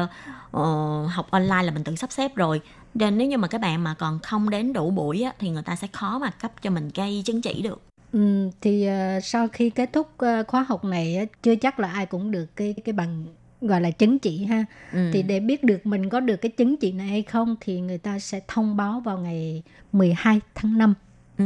[0.53, 2.61] ờ, học online là mình tự sắp xếp rồi.
[2.95, 5.63] Nên nếu như mà các bạn mà còn không đến đủ buổi á, thì người
[5.63, 7.83] ta sẽ khó mà cấp cho mình cái chứng chỉ được.
[8.13, 11.89] Ừ, thì ờ, sau khi kết thúc ờ, khóa học này á, chưa chắc là
[11.93, 13.27] ai cũng được cái cái bằng
[13.63, 14.65] gọi là chứng chỉ ha.
[14.93, 15.11] ừ.
[15.13, 17.99] Thì để biết được mình có được cái chứng chỉ này hay không thì người
[17.99, 20.95] ta sẽ thông báo vào ngày 12 tháng 5.
[21.39, 21.45] Ừ.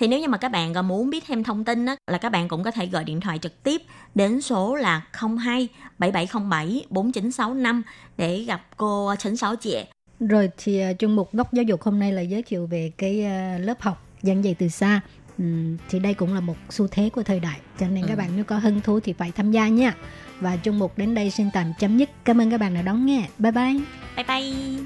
[0.00, 2.48] Thì nếu như mà các bạn muốn biết thêm thông tin á, là các bạn
[2.48, 3.82] cũng có thể gọi điện thoại trực tiếp
[4.14, 5.02] đến số là
[5.44, 5.68] 02
[5.98, 7.82] 7707 4965
[8.16, 9.76] để gặp cô Trấn Sáu Chị.
[10.20, 13.24] Rồi thì ờ, chuyên mục góc giáo dục hôm nay là giới thiệu về cái
[13.24, 15.00] ờ, lớp học giảng dạy từ xa.
[15.38, 15.44] Ừ,
[15.88, 18.08] thì đây cũng là một xu thế của thời đại cho nên Ừ.
[18.08, 19.94] các bạn nếu có hứng thú thì phải tham gia nha.
[20.39, 22.09] Và chuyên mục đến đây xin tạm chấm dứt.
[22.23, 23.27] Cảm ơn các bạn đã đón nghe.
[23.37, 23.79] Bye bye.
[24.15, 24.85] Bye bye!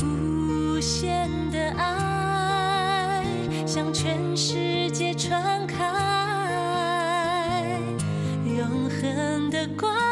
[0.00, 3.24] 无限的爱
[3.66, 5.84] 向全世界传开，
[8.46, 10.11] 永恒的关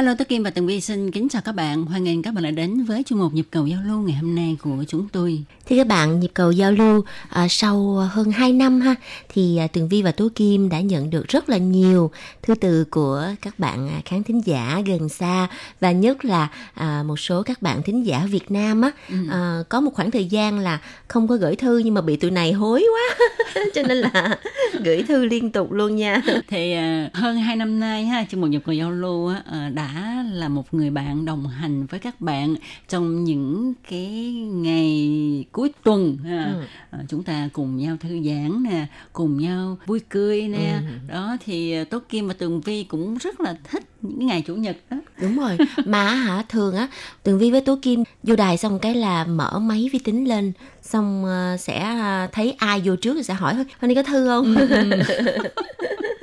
[0.00, 1.84] Hello, Tố Kim và Tường Vi xin kính chào các bạn.
[1.84, 4.34] Hoan nghênh các bạn đã đến với chuyên mục nhịp cầu giao lưu ngày hôm
[4.34, 5.44] nay của chúng tôi.
[5.68, 8.94] Thưa các bạn, nhịp cầu giao lưu à, sau hơn 2 năm ha
[9.28, 12.10] thì à, Tường Vi và Tố Kim đã nhận được rất là nhiều
[12.42, 15.48] thư từ của các bạn à, khán thính giả gần xa
[15.80, 18.90] và nhất là à, một số các bạn thính giả Việt Nam á
[19.30, 20.78] à, có một khoảng thời gian là
[21.08, 23.26] không có gửi thư nhưng mà bị tụi này hối quá
[23.74, 24.38] cho nên là
[24.84, 26.22] gửi thư liên tục luôn nha.
[26.48, 29.70] Thì à, hơn 2 năm nay ha, chuyên mục nhịp cầu giao lưu á, à,
[29.94, 32.54] đã là một người bạn đồng hành với các bạn
[32.88, 36.52] trong những cái ngày cuối tuần ha.
[36.54, 36.64] Ừ.
[36.90, 40.80] À, chúng ta cùng nhau thư giãn nè, cùng nhau vui cười nè.
[41.08, 44.54] Đó thì à, Tố Kim và Tường Vi cũng rất là thích những ngày chủ
[44.54, 44.96] nhật đó.
[45.20, 46.88] Đúng rồi, mà hả thường á
[47.22, 50.52] Tường Vi với Tố Kim vô đài xong cái là mở máy vi tính lên
[50.82, 54.02] xong ờ, sẽ ờ, thấy ai vô trước thì sẽ hỏi thôi hôm nay có
[54.02, 54.56] thư không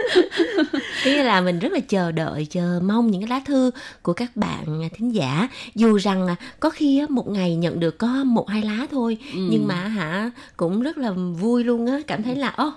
[1.04, 3.72] Thế là mình rất là chờ đợi chờ mong những cái lá thư
[4.02, 6.28] của các bạn à, thính giả dù rằng
[6.60, 10.82] có khi một ngày nhận được có một hai lá thôi nhưng mà hả cũng
[10.82, 12.72] rất là vui luôn á cảm thấy là ô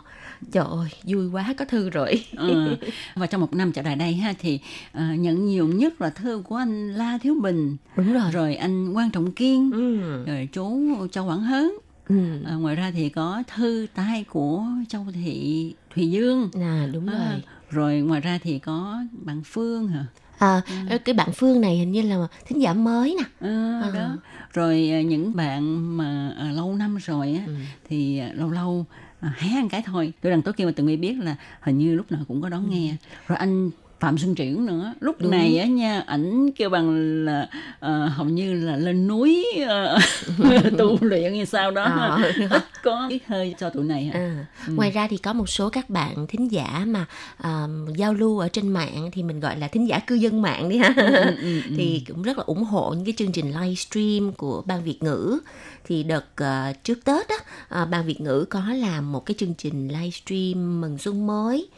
[0.53, 2.77] trời ơi vui quá có thư rồi Ừ.
[3.15, 4.61] Và trong một năm trở lại đây ha thì
[4.93, 8.93] à, nhận nhiều nhất là thư của anh La Thiếu Bình, đúng rồi rồi anh
[8.93, 10.25] Quan Trọng Kiên, ừ.
[10.25, 10.81] rồi chú
[11.13, 11.73] Châu Quảng Hớn.
[12.09, 12.17] Ừ.
[12.47, 16.51] À, ngoài ra thì có thư tay của Châu Thị Thùy Dương.
[16.61, 20.07] À, đúng rồi À, rồi ngoài ra thì có bạn Phương hả?
[20.39, 20.61] À,
[21.05, 23.49] cái bạn Phương này hình như là thính giả mới nè.
[23.49, 23.91] À, À.
[23.95, 24.17] đó.
[24.53, 27.55] Rồi à, những bạn mà à, lâu năm rồi á Ừ.
[27.89, 28.87] thì à, lâu lâu
[29.21, 30.13] à, hé ăn cái thôi.
[30.23, 32.71] Tôi rằng tối kia mà từng biết là hình như lúc nào cũng có đón
[32.71, 32.97] nghe.
[33.27, 33.71] Rồi anh
[34.01, 35.23] Phạm Xuân Triển nữa lúc Ừ.
[35.23, 35.31] Đúng.
[35.31, 36.91] này á nha ảnh kêu bằng
[37.25, 37.49] là
[37.81, 39.99] ờ, hầu như là lên núi ờ,
[40.79, 42.19] tu luyện như sao đó À.
[42.51, 44.13] ít có cái hơi cho tụi này hả?
[44.21, 44.47] À.
[44.67, 48.49] Ngoài ra thì có một số các bạn thính giả mà à, giao lưu ở
[48.49, 50.93] trên mạng thì mình gọi là thính giả cư dân mạng đi ha.
[50.97, 51.03] ừ,
[51.43, 51.61] ừ.
[51.77, 55.39] thì cũng rất là ủng hộ những cái chương trình livestream của ban Việt ngữ.
[55.85, 57.37] Thì đợt à, trước Tết á,
[57.69, 61.69] à, ban Việt ngữ có làm một cái chương trình livestream mừng xuân mới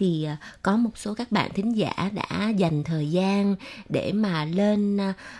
[0.00, 3.56] thì à, có một số các bạn thính giả đã dành thời gian
[3.88, 4.98] để mà lên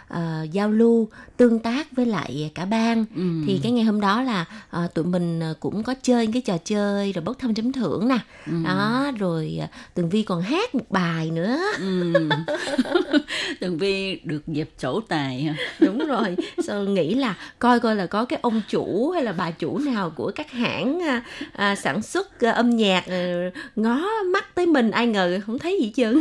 [0.09, 3.23] à, giao lưu tương tác với lại cả ban Ừ.
[3.47, 6.57] thì cái ngày hôm đó là à, tụi mình à, cũng có chơi cái trò
[6.65, 8.53] chơi rồi bốc thăm chấm thưởng nè Ừ.
[8.65, 9.59] đó rồi
[9.95, 12.13] tường vi còn hát một bài nữa Ừ.
[13.61, 16.37] Tường Vi được dịp trổ tài đúng rồi
[16.67, 20.11] sao nghĩ là coi coi là có cái ông chủ hay là bà chủ nào
[20.11, 21.01] của các hãng
[21.53, 24.01] à, sản xuất à, âm nhạc à, ngó
[24.33, 26.21] mắt tới mình ai ngờ không thấy gì trơn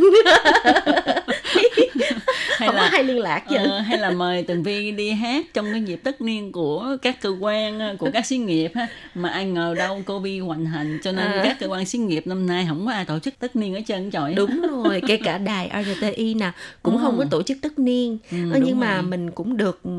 [2.58, 5.46] hay không có là ai liên lạc ờ, hay là mời Tường Vi đi hát
[5.54, 8.86] trong cái dịp tất niên của các cơ quan ờ, của các xí nghiệp ha
[9.14, 11.40] mà ai ngờ đâu Covid hoành hành cho nên À.
[11.44, 13.80] các cơ quan xí nghiệp năm nay không có ai tổ chức tất niên ở
[13.86, 16.50] chân trời đúng rồi kể cả đài RTI nè
[16.82, 17.00] cũng Ừ.
[17.02, 19.02] không có tổ chức tất niên Ừ, nhưng mà rồi.
[19.02, 19.90] mình cũng được ừ,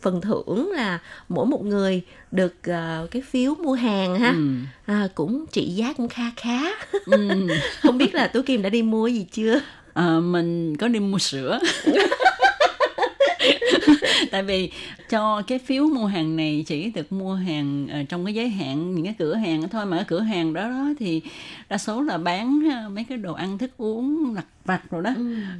[0.00, 2.02] phần thưởng là mỗi một người
[2.32, 4.30] được ờ, cái phiếu mua hàng ha.
[4.30, 4.54] Ừ.
[4.86, 6.60] à, cũng trị giá cũng kha khá.
[7.06, 7.48] Ừ.
[7.80, 9.60] không biết là tú kim đã đi mua gì chưa?
[9.92, 11.58] Ờ, mình có đi mua sữa.
[14.30, 14.70] Tại vì
[15.10, 18.94] cho cái phiếu mua hàng này chỉ được mua hàng ờ, trong cái giới hạn
[18.94, 19.86] những cái cửa hàng thôi.
[19.86, 21.22] Mà cái cửa hàng đó, đó thì
[21.68, 25.14] đa số là bán ờ, mấy cái đồ ăn thức uống lặt vặt rồi đó.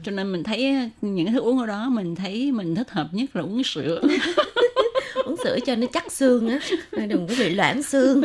[0.05, 3.09] Cho nên mình thấy những cái thức uống ở đó mình thấy mình thích hợp
[3.13, 4.03] nhất là uống sữa
[5.45, 6.59] sữa cho nó chắc xương á
[7.07, 8.23] đừng có bị loãng xương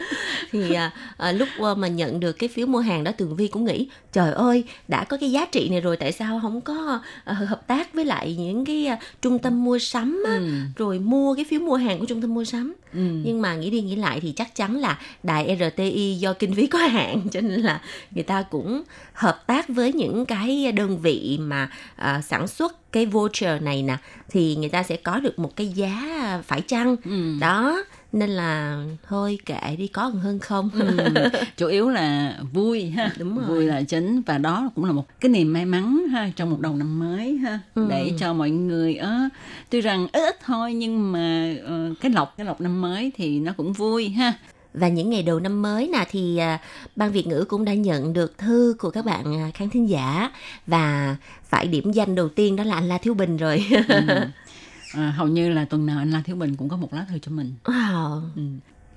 [0.52, 3.48] thì à, à, lúc à, mà nhận được cái phiếu mua hàng đó tường vi
[3.48, 7.00] cũng nghĩ trời ơi đã có cái giá trị này rồi tại sao không có
[7.24, 10.48] à, hợp tác với lại những cái à, trung tâm mua sắm á, Ừ.
[10.76, 12.98] rồi mua cái phiếu mua hàng của trung tâm mua sắm Ừ.
[13.24, 16.66] nhưng mà nghĩ đi nghĩ lại thì chắc chắn là đài RTI do kinh phí
[16.66, 18.82] có hạn cho nên là người ta cũng
[19.12, 23.96] hợp tác với những cái đơn vị mà à, sản xuất cái voucher này nè
[24.30, 26.96] thì người ta sẽ có được một cái giá phải chăng?
[27.04, 27.34] Ừ.
[27.40, 30.70] đó nên là thôi kệ đi có còn hơn không?
[30.74, 31.14] Ừ,
[31.56, 33.10] chủ yếu là vui ha.
[33.18, 33.46] Đúng rồi.
[33.46, 34.22] vui là chính.
[34.26, 37.36] Và đó cũng là một cái niềm may mắn ha trong một đầu năm mới
[37.36, 37.60] ha.
[37.74, 37.86] Ừ.
[37.90, 39.28] để cho mọi người ở
[39.70, 43.38] tuy rằng ít ít thôi nhưng mà ờ, cái lộc cái lộc năm mới thì
[43.40, 44.32] nó cũng vui ha
[44.74, 46.58] và những ngày đầu năm mới nè thì à,
[46.96, 50.30] ban Việt ngữ cũng đã nhận được thư của các bạn à, khán thính giả
[50.66, 53.66] và phải điểm danh đầu tiên đó là anh La Thiếu Bình rồi.
[53.88, 54.06] ừ.
[54.94, 57.18] à, hầu như là tuần nào anh La Thiếu Bình cũng có một lá thư
[57.18, 58.20] cho mình wow.
[58.36, 58.42] ừ.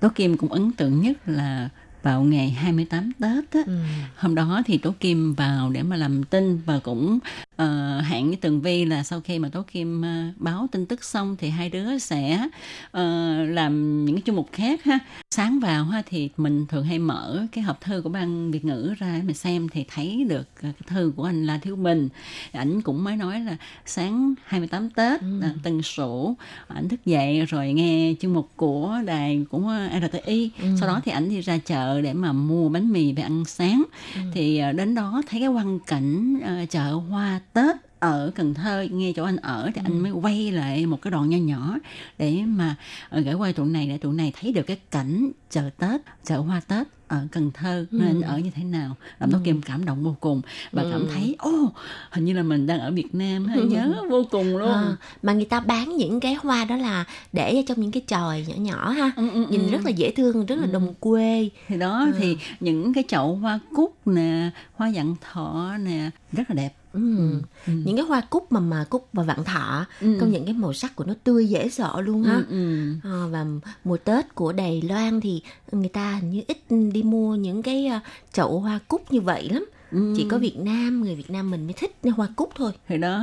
[0.00, 1.68] Tố Kim cũng ấn tượng nhất là
[2.06, 3.72] vào ngày 28 Tết á, Ừ.
[4.16, 7.18] hôm đó thì Tố Kim vào để mà làm tin và cũng
[7.62, 11.04] uh, hẹn với Tường Vi là sau khi mà Tố Kim ờ, báo tin tức
[11.04, 12.48] xong thì hai đứa sẽ
[12.90, 13.02] ờ,
[13.44, 14.98] làm những cái chương mục khác ha.
[15.30, 18.94] Sáng vào ha thì mình thường hay mở cái hộp thư của ban Việt ngữ
[18.98, 22.08] ra để mình xem thì thấy được cái thư của anh La Thiếu Bình.
[22.52, 25.40] Ảnh cũng mới nói là sáng 28 Tết Ừ.
[25.42, 25.48] ừ.
[25.62, 26.34] Tân Sửu
[26.68, 30.68] ảnh thức dậy rồi nghe chương mục của đài của RTI Ừ.
[30.80, 33.82] sau đó thì ảnh đi ra chợ để mà mua bánh mì về ăn sáng
[34.14, 34.20] Ừ.
[34.34, 38.86] thì ờ, đến đó thấy cái quang cảnh ờ, chợ hoa Tết ở Cần Thơ
[38.90, 39.82] nghe chỗ anh ở thì Ừ.
[39.84, 41.78] anh mới quay lại một cái đoạn nho nhỏ
[42.18, 42.76] để mà
[43.08, 46.38] ờ, gửi qua tụi này để tụi này thấy được cái cảnh chợ Tết chợ
[46.38, 47.98] hoa Tết ở Cần Thơ Ừ.
[47.98, 50.42] nên ở như thế nào làm Tố Kim cảm động vô cùng
[50.72, 51.08] và cảm Ừ.
[51.14, 51.72] thấy ô
[52.10, 55.32] hình như là mình đang ở Việt Nam ha, nhớ vô cùng luôn À, mà
[55.32, 58.90] người ta bán những cái hoa đó là để trong những cái chòi nhỏ nhỏ
[58.90, 59.10] ha.
[59.16, 59.70] Ừ, ừ, Nhìn ừ.
[59.70, 61.48] rất là dễ thương, rất là đồng quê.
[61.68, 66.54] thì đó thì những cái chậu hoa cúc nè hoa dặn thọ nè rất là
[66.54, 67.40] đẹp Ừ.
[67.66, 67.72] Ừ.
[67.84, 70.16] Những cái hoa cúc mà mà cúc và vạn thọ, Ừ.
[70.20, 72.34] công nhận cái màu sắc của nó tươi dễ sợ luôn ha.
[72.36, 72.92] ừ, ừ.
[73.04, 73.46] À, và
[73.84, 75.42] mùa Tết của Đài Loan thì
[75.72, 76.58] người ta hình như ít
[76.92, 78.00] đi mua những cái à,
[78.32, 79.66] chậu hoa cúc như vậy lắm.
[79.92, 80.12] Ừ.
[80.16, 82.72] Chỉ có Việt Nam, người Việt Nam mình mới thích hoa cúc thôi.
[82.88, 83.22] thì đó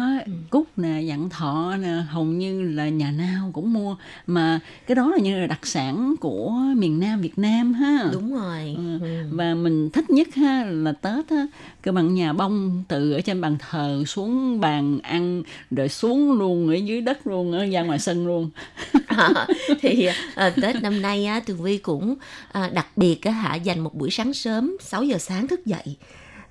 [0.49, 3.95] cúc nè dặn thọ nè hầu như là nhà nào cũng mua
[4.27, 8.33] mà cái đó là như là đặc sản của miền Nam Việt Nam ha Đúng
[8.35, 8.75] rồi.
[8.77, 8.99] Ừ.
[9.01, 9.07] Ừ.
[9.31, 11.47] và mình thích nhất ha là Tết ha
[11.83, 16.67] cái bằng nhà bông từ ở trên bàn thờ xuống bàn ăn rồi xuống luôn
[16.69, 18.49] ở dưới đất luôn ở ra ngoài sân luôn
[19.07, 19.47] À,
[19.81, 22.15] thì à, Tết năm nay á, Tường Vi cũng
[22.51, 25.95] à, đặc biệt á, hả dành một buổi sáng sớm 6 giờ sáng thức dậy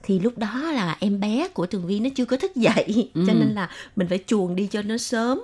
[0.03, 3.25] thì lúc đó là em bé của Tường Vi nó chưa có thức dậy Ừ.
[3.27, 5.41] cho nên là mình phải chuồn đi cho nó sớm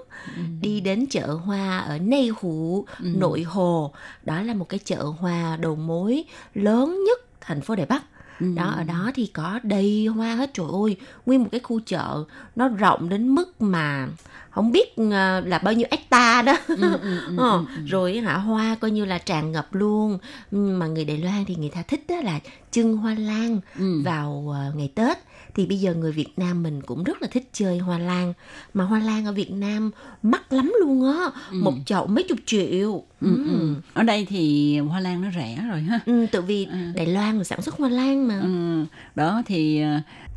[0.61, 3.09] đi đến chợ hoa ở Nây Hụ Ừ.
[3.17, 3.93] nội hồ
[4.25, 8.03] đó là một cái chợ hoa đầu mối lớn nhất thành phố Đài Bắc
[8.41, 8.47] Ừ.
[8.57, 10.97] đó ở đó thì có đầy hoa hết trời ơi
[11.27, 12.25] nguyên một cái khu chợ
[12.57, 14.09] nó rộng đến mức mà
[14.51, 16.57] không biết ờ, là bao nhiêu hecta đó.
[16.69, 17.83] Ừ, ừ, ừ, Ờ, ừ, ừ.
[17.87, 20.19] rồi hả hoa coi như là tràn ngập luôn.
[20.53, 22.41] Ừ, mà người Đài Loan thì người ta thích đó là
[22.71, 24.01] trưng hoa lan Ừ.
[24.05, 25.19] vào ờ, ngày Tết.
[25.55, 28.33] Thì bây giờ người Việt Nam mình cũng rất là thích chơi hoa lan.
[28.75, 29.91] Mà hoa lan ở Việt Nam
[30.23, 33.03] mắc lắm luôn á một chậu mấy chục triệu.
[33.21, 33.75] Ừ, ừ.
[33.95, 36.01] ở đây thì hoa lan nó rẻ rồi ha.
[36.07, 38.41] Ừ, tự vì Đài Loan là sản xuất hoa lan mà.
[38.41, 38.85] Ừ,
[39.15, 39.83] đó thì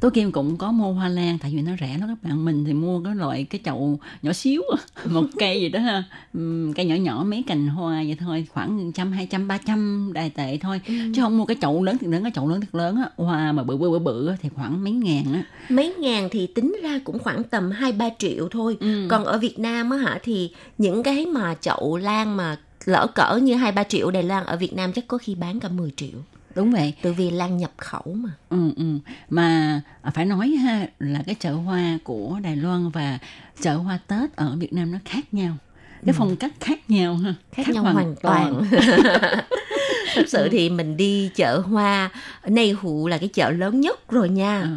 [0.01, 2.65] Tố Kim cũng có mua hoa lan tại vì nó rẻ lắm các bạn mình
[2.65, 4.61] thì mua cái loại cái chậu nhỏ xíu
[5.05, 6.03] một cây gì đó ha
[6.75, 10.29] cây nhỏ nhỏ mấy cành hoa vậy thôi khoảng trăm hai trăm ba trăm đài
[10.29, 12.95] tệ thôi chứ không mua cái chậu lớn thì lớn cái chậu lớn thật lớn
[12.95, 16.47] á hoa mà bự bự bự bự thì khoảng mấy ngàn á mấy ngàn thì
[16.47, 18.77] tính ra cũng khoảng tầm 2-3 triệu thôi.
[18.79, 19.05] Ừ.
[19.09, 23.37] Còn ở Việt Nam á hả thì những cái mà chậu lan mà lỡ cỡ
[23.37, 26.19] như 2-3 triệu Đài Loan ở Việt Nam chắc có khi bán cả 10 triệu.
[26.55, 28.29] Đúng vậy Từ vì lan nhập khẩu mà.
[28.49, 28.83] ừ, ừ.
[29.29, 33.17] mà à, phải nói ha là cái chợ hoa của Đài Loan và
[33.61, 35.57] chợ hoa Tết ở Việt Nam nó khác nhau
[36.05, 38.63] cái phong cách khác nhau ha Khác, nhau hoàn toàn.
[40.15, 42.09] Thật sự thì mình đi chợ hoa
[42.47, 44.61] Nay Hụ là cái chợ lớn nhất rồi nha.
[44.61, 44.69] Ờ.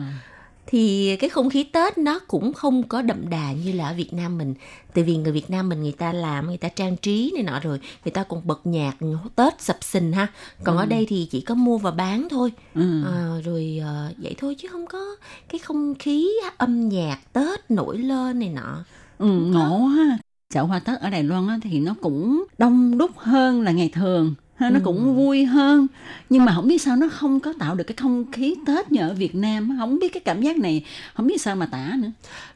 [0.74, 4.12] thì cái không khí Tết nó cũng không có đậm đà như là ở Việt
[4.12, 4.54] Nam mình.
[4.94, 7.60] Tại vì người Việt Nam mình người ta làm, người ta trang trí này nọ
[7.60, 8.96] rồi, người ta còn bật nhạc
[9.36, 10.26] Tết sập sình ha.
[10.64, 12.52] Còn ở đây thì chỉ có mua và bán thôi.
[12.74, 13.04] Ừ.
[13.04, 15.16] À, rồi ờ, vậy thôi chứ không có
[15.48, 18.84] cái không khí âm nhạc Tết nổi lên này nọ.
[19.18, 20.18] Ừ, ngộ ha.
[20.54, 23.90] Chợ hoa Tết ở Đài Loan á, thì nó cũng đông đúc hơn là ngày
[23.94, 24.34] thường.
[24.60, 24.80] Nó Ừ.
[24.84, 25.86] cũng vui hơn
[26.30, 29.00] nhưng mà không biết sao nó không có tạo được cái không khí Tết như
[29.00, 30.84] ở Việt Nam không biết cái cảm giác này
[31.14, 32.08] không biết sao mà tả nữa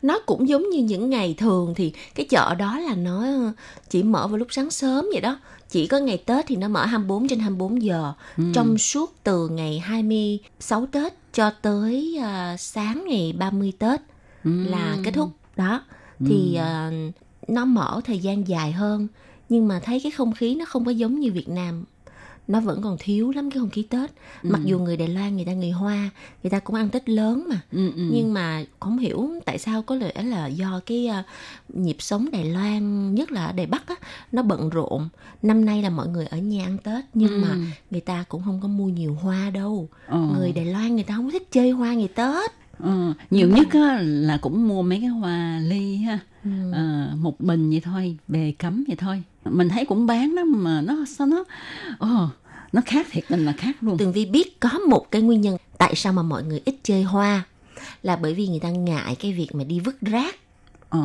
[0.02, 3.24] Nó cũng giống như những ngày thường thì cái chợ đó là nó
[3.90, 5.38] chỉ mở vào lúc sáng sớm vậy đó.
[5.70, 8.12] Chỉ có ngày Tết thì nó mở 24 trên 24 giờ.
[8.54, 14.00] Trong suốt từ ngày 26 Tết cho tới à, sáng ngày 30 Tết
[14.44, 15.30] là kết thúc.
[15.56, 15.82] Đó.
[16.26, 16.90] Thì à,
[17.48, 19.06] nó mở thời gian dài hơn.
[19.48, 21.84] Nhưng mà thấy cái không khí nó không có giống như Việt Nam.
[22.48, 24.10] nó vẫn còn thiếu lắm cái không khí Tết.
[24.42, 24.48] Ừ.
[24.52, 26.10] Mặc dù người Đài Loan, người ta người Hoa,
[26.42, 27.60] người ta cũng ăn Tết lớn mà.
[27.72, 28.10] Ừ, ừ.
[28.12, 31.22] Nhưng mà không hiểu tại sao có lẽ là do cái ờ,
[31.68, 33.94] nhịp sống Đài Loan, nhất là ở Đài Bắc á,
[34.32, 35.08] nó bận rộn.
[35.42, 37.38] Năm nay là mọi người ở nhà ăn Tết nhưng Ừ.
[37.48, 37.56] mà
[37.90, 39.88] người ta cũng không có mua nhiều hoa đâu.
[40.06, 40.18] Ờ.
[40.38, 42.50] Người Đài Loan người ta không thích chơi hoa ngày Tết.
[42.78, 46.50] Ờ, nhiều nhất á, là cũng mua mấy cái hoa ly ha Ừ.
[46.72, 50.80] Ờ, một bình vậy thôi về cắm vậy thôi mình thấy cũng bán đó mà
[50.80, 51.44] nó sao nó
[51.98, 52.28] ờ,
[52.72, 55.56] nó khác thiệt tình là khác luôn Tường Vi biết có một cái nguyên nhân
[55.78, 57.42] tại sao mà mọi người ít chơi hoa
[58.02, 60.36] là bởi vì người ta ngại cái việc mà đi vứt rác.
[60.88, 61.02] ờ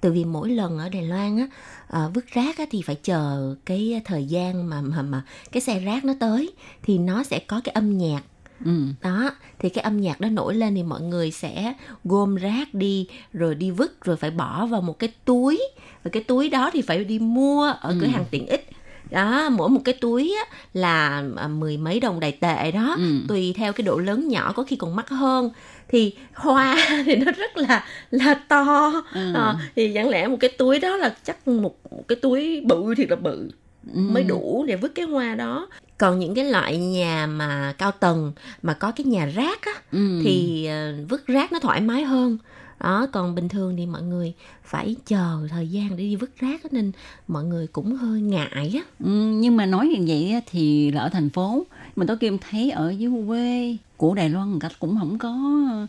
[0.00, 1.46] Từ vì mỗi lần ở Đài Loan á
[1.88, 5.22] à, vứt rác á, thì phải chờ cái thời gian mà mà mà
[5.52, 6.52] cái xe rác nó tới
[6.82, 8.22] thì nó sẽ có cái âm nhạc
[8.64, 12.74] ừ đó thì cái âm nhạc đó nổi lên thì mọi người sẽ gom rác
[12.74, 15.60] đi rồi đi vứt rồi phải bỏ vào một cái túi
[16.04, 18.10] và cái túi đó thì phải đi mua ở cửa Ừ.
[18.10, 18.68] hàng tiện ích
[19.10, 23.18] đó mỗi một cái túi á, là à, mười mấy đồng đài tệ đó Ừ.
[23.28, 25.50] tùy theo cái độ lớn nhỏ có khi còn mắc hơn
[25.88, 26.76] thì hoa
[27.06, 29.32] thì nó rất là là to Ừ.
[29.34, 32.94] Ờ, thì chẳng lẽ một cái túi đó là chắc một, một cái túi bự
[32.96, 33.48] thì là bự
[33.94, 34.00] ừ.
[34.00, 35.68] mới đủ để vứt cái hoa đó.
[35.98, 38.32] Còn những cái loại nhà mà cao tầng
[38.62, 40.20] mà có cái nhà rác á ừ.
[40.24, 42.38] thì ờ, vứt rác nó thoải mái hơn.
[42.80, 44.32] Đó còn bình thường thì mọi người
[44.64, 46.92] phải chờ thời gian để đi vứt rác á, nên
[47.28, 48.80] mọi người cũng hơi ngại á.
[49.04, 51.66] Ừ, nhưng mà nói như vậy á, thì là ở thành phố
[51.96, 55.28] mình tôi kim thấy ở dưới quê của Đài Loan người ta cũng không có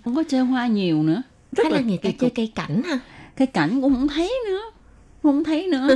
[0.05, 1.21] không có chơi hoa nhiều nữa.
[1.51, 2.99] Rất hay là người ta chơi cây cảnh ha.
[3.35, 4.61] Cái cảnh cũng không thấy nữa
[5.28, 5.88] không thấy nữa.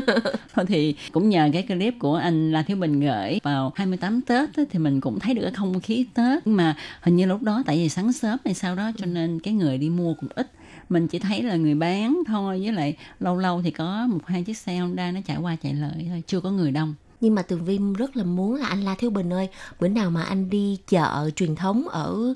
[0.54, 4.56] Thôi thì cũng nhờ cái clip của anh La Thiếu Bình gửi vào 28 Tết
[4.56, 6.48] á, thì mình cũng thấy được cái không khí Tết.
[6.48, 9.40] Nhưng mà hình như lúc đó tại vì sáng sớm hay sao đó cho nên
[9.40, 10.52] cái người đi mua cũng ít.
[10.90, 14.44] Mình chỉ thấy là người bán thôi với lại lâu lâu thì có một hai
[14.44, 16.96] chiếc xe Honda nó chạy qua chạy lại thôi chưa có người đông.
[17.22, 20.10] Nhưng mà tường vi rất là muốn là anh la thiếu bình ơi bữa nào
[20.10, 22.34] mà anh đi chợ truyền thống ở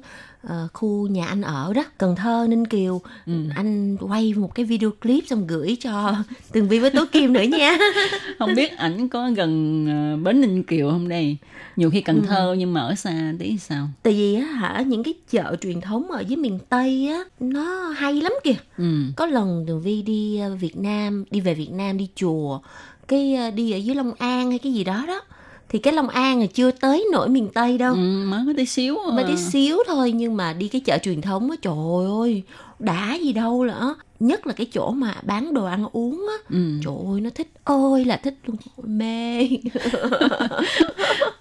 [0.48, 3.02] ờ, khu nhà anh ở đó cần thơ ninh kiều.
[3.26, 3.34] Ừ.
[3.56, 6.16] anh quay một cái video clip xong gửi cho
[6.52, 7.78] tường vi với tố kim nữa nha.
[8.40, 11.38] Không biết ảnh có gần ờ, bến Ninh Kiều không đây?
[11.76, 13.88] Nhiều khi Cần Thơ nhưng mà ở xa tí sao?
[14.04, 17.90] Tại vì á hả những cái chợ truyền thống ở dưới miền tây á nó
[17.90, 18.56] hay lắm kìa.
[18.78, 19.02] Ừ.
[19.16, 22.60] Có lần tường vi đi ờ, việt nam đi về việt nam đi chùa
[23.08, 25.22] cái đi ở dưới long an hay cái gì đó đó
[25.76, 28.98] thì cái long an là chưa tới nổi miền tây đâu ừ, mới tí xíu
[28.98, 29.16] à.
[29.16, 31.74] mới tí xíu thôi nhưng mà đi cái chợ truyền thống á trời
[32.22, 32.44] ơi
[32.80, 36.80] đã gì đâu là nhất là cái chỗ mà bán đồ ăn uống á ừ.
[36.84, 39.48] trời ơi nó thích ơi là thích luôn mê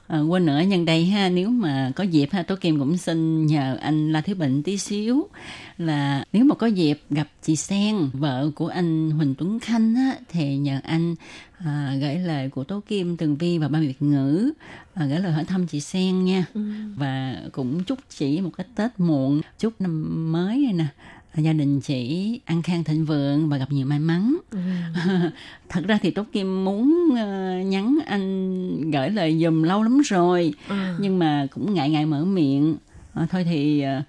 [0.07, 3.47] À, quên nữa nhân đây ha nếu mà có dịp ha tố kim cũng xin
[3.47, 5.28] nhờ anh la thiếu bệnh tí xíu
[5.78, 10.16] là nếu mà có dịp gặp chị sen vợ của anh huỳnh tuấn khanh á
[10.28, 11.14] thì nhờ anh
[11.65, 14.53] à, gửi lời của tố kim tường vi và ban việt ngữ
[14.95, 16.47] à, gửi lời hỏi thăm chị sen nha.
[16.97, 20.87] Và cũng chúc chị một cái tết muộn chúc năm mới này nè.
[21.33, 24.37] À, gia đình chị an khang thịnh vượng và gặp nhiều may mắn.
[25.69, 30.55] Thật ra thì tốt kim muốn ờ, nhắn anh gửi lời dùm lâu lắm rồi.
[30.69, 30.97] À.
[31.01, 32.77] nhưng mà cũng ngại ngại mở miệng.
[33.15, 34.03] Ờ, thôi thì ờ,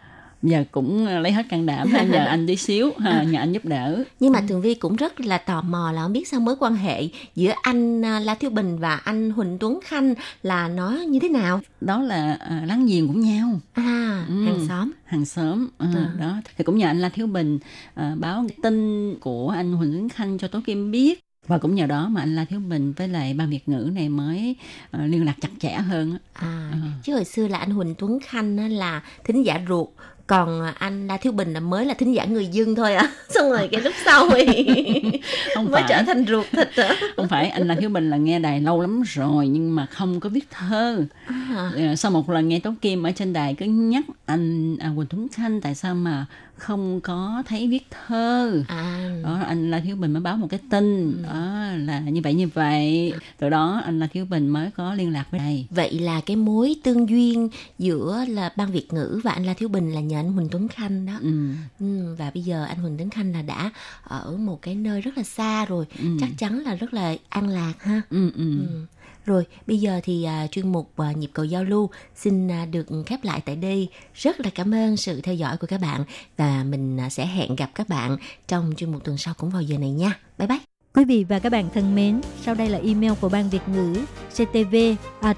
[0.50, 3.66] giờ cũng lấy hết can đảm ha, nhờ anh tí xíu ha, nhờ anh giúp
[3.66, 4.04] đỡ.
[4.20, 6.76] Nhưng mà tường vi cũng rất là tò mò là không biết sao mối quan
[6.76, 11.20] hệ giữa anh à, la thiếu bình và anh huỳnh tuấn khanh là nó như
[11.20, 11.62] thế nào?
[11.82, 13.60] Đó là ờ, láng giềng của nhau.
[13.74, 14.46] À Ừ.
[14.46, 14.91] hàng xóm.
[15.06, 16.10] hàng xóm ờ, À.
[16.20, 16.36] đó.
[16.58, 17.60] Thì cũng nhờ anh La Thiếu Bình
[17.96, 21.20] ờ, báo tin của anh Huỳnh Tuấn Khanh cho Tố Kim biết.
[21.48, 24.10] Và cũng nhờ đó mà anh La Thiếu Bình với lại ban Việt ngữ này
[24.10, 24.56] mới
[24.91, 26.72] ờ, liên lạc chặt chẽ hơn à À.
[27.04, 29.88] chứ hồi xưa là anh huỳnh tuấn khanh là thính giả ruột
[30.28, 33.09] còn à, anh la thiếu bình là mới là thính giả người dân thôi à
[33.30, 34.65] xong rồi cái lúc sau thì
[35.55, 35.84] không mới phải.
[35.89, 36.95] trở thành ruột thịt á.
[37.15, 40.19] Không phải anh La Thiếu Bình là nghe đài lâu lắm rồi nhưng mà không
[40.19, 41.05] có viết thơ.
[41.28, 44.88] À, Ờ, sau một lần nghe Tố Kim ở trên đài cứ nhắc anh à,
[44.88, 46.26] Huỳnh Tuấn Khanh tại sao mà
[46.58, 48.64] không có thấy viết thơ.
[48.68, 49.16] À.
[49.24, 51.18] Đó anh La Thiếu Bình mới báo một cái tin.
[51.24, 53.14] Đó là như vậy như vậy.
[53.38, 56.36] Từ đó anh La Thiếu Bình mới có liên lạc với đài vậy là cái
[56.36, 57.49] mối tương duyên
[57.80, 60.68] giữa là ban việt ngữ và anh la thiếu bình là nhờ anh huỳnh tuấn
[60.68, 61.14] khanh đó.
[61.22, 61.49] Ừ.
[61.80, 63.72] ừ, và bây giờ anh huỳnh tuấn khanh là đã
[64.03, 65.86] ở một cái nơi rất là xa rồi.
[65.99, 66.06] Ừ.
[66.20, 68.01] chắc chắn là rất là an lạc ha.
[68.10, 68.60] Ừ, ừ.
[68.60, 68.86] Ừ.
[69.26, 72.86] Rồi, bây giờ thì à, chuyên mục à, nhịp cầu giao lưu xin à, được
[73.05, 73.89] khép lại tại đây.
[74.13, 76.03] Rất là cảm ơn sự theo dõi của các bạn
[76.38, 78.17] và mình à, sẽ hẹn gặp các bạn
[78.47, 80.19] trong chuyên mục tuần sau cũng vào giờ này nha.
[80.38, 80.59] Bye bye.
[80.95, 83.95] Quý vị và các bạn thân mến, sau đây là email của Ban Việt ngữ
[84.30, 84.76] ctv
[85.21, 85.34] a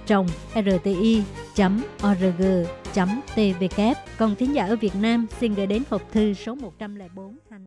[0.56, 1.24] rti
[2.08, 2.68] org
[3.36, 3.82] tvk
[4.18, 7.66] Còn thính giả ở Việt Nam xin gửi đến hộp thư số 104 Thanh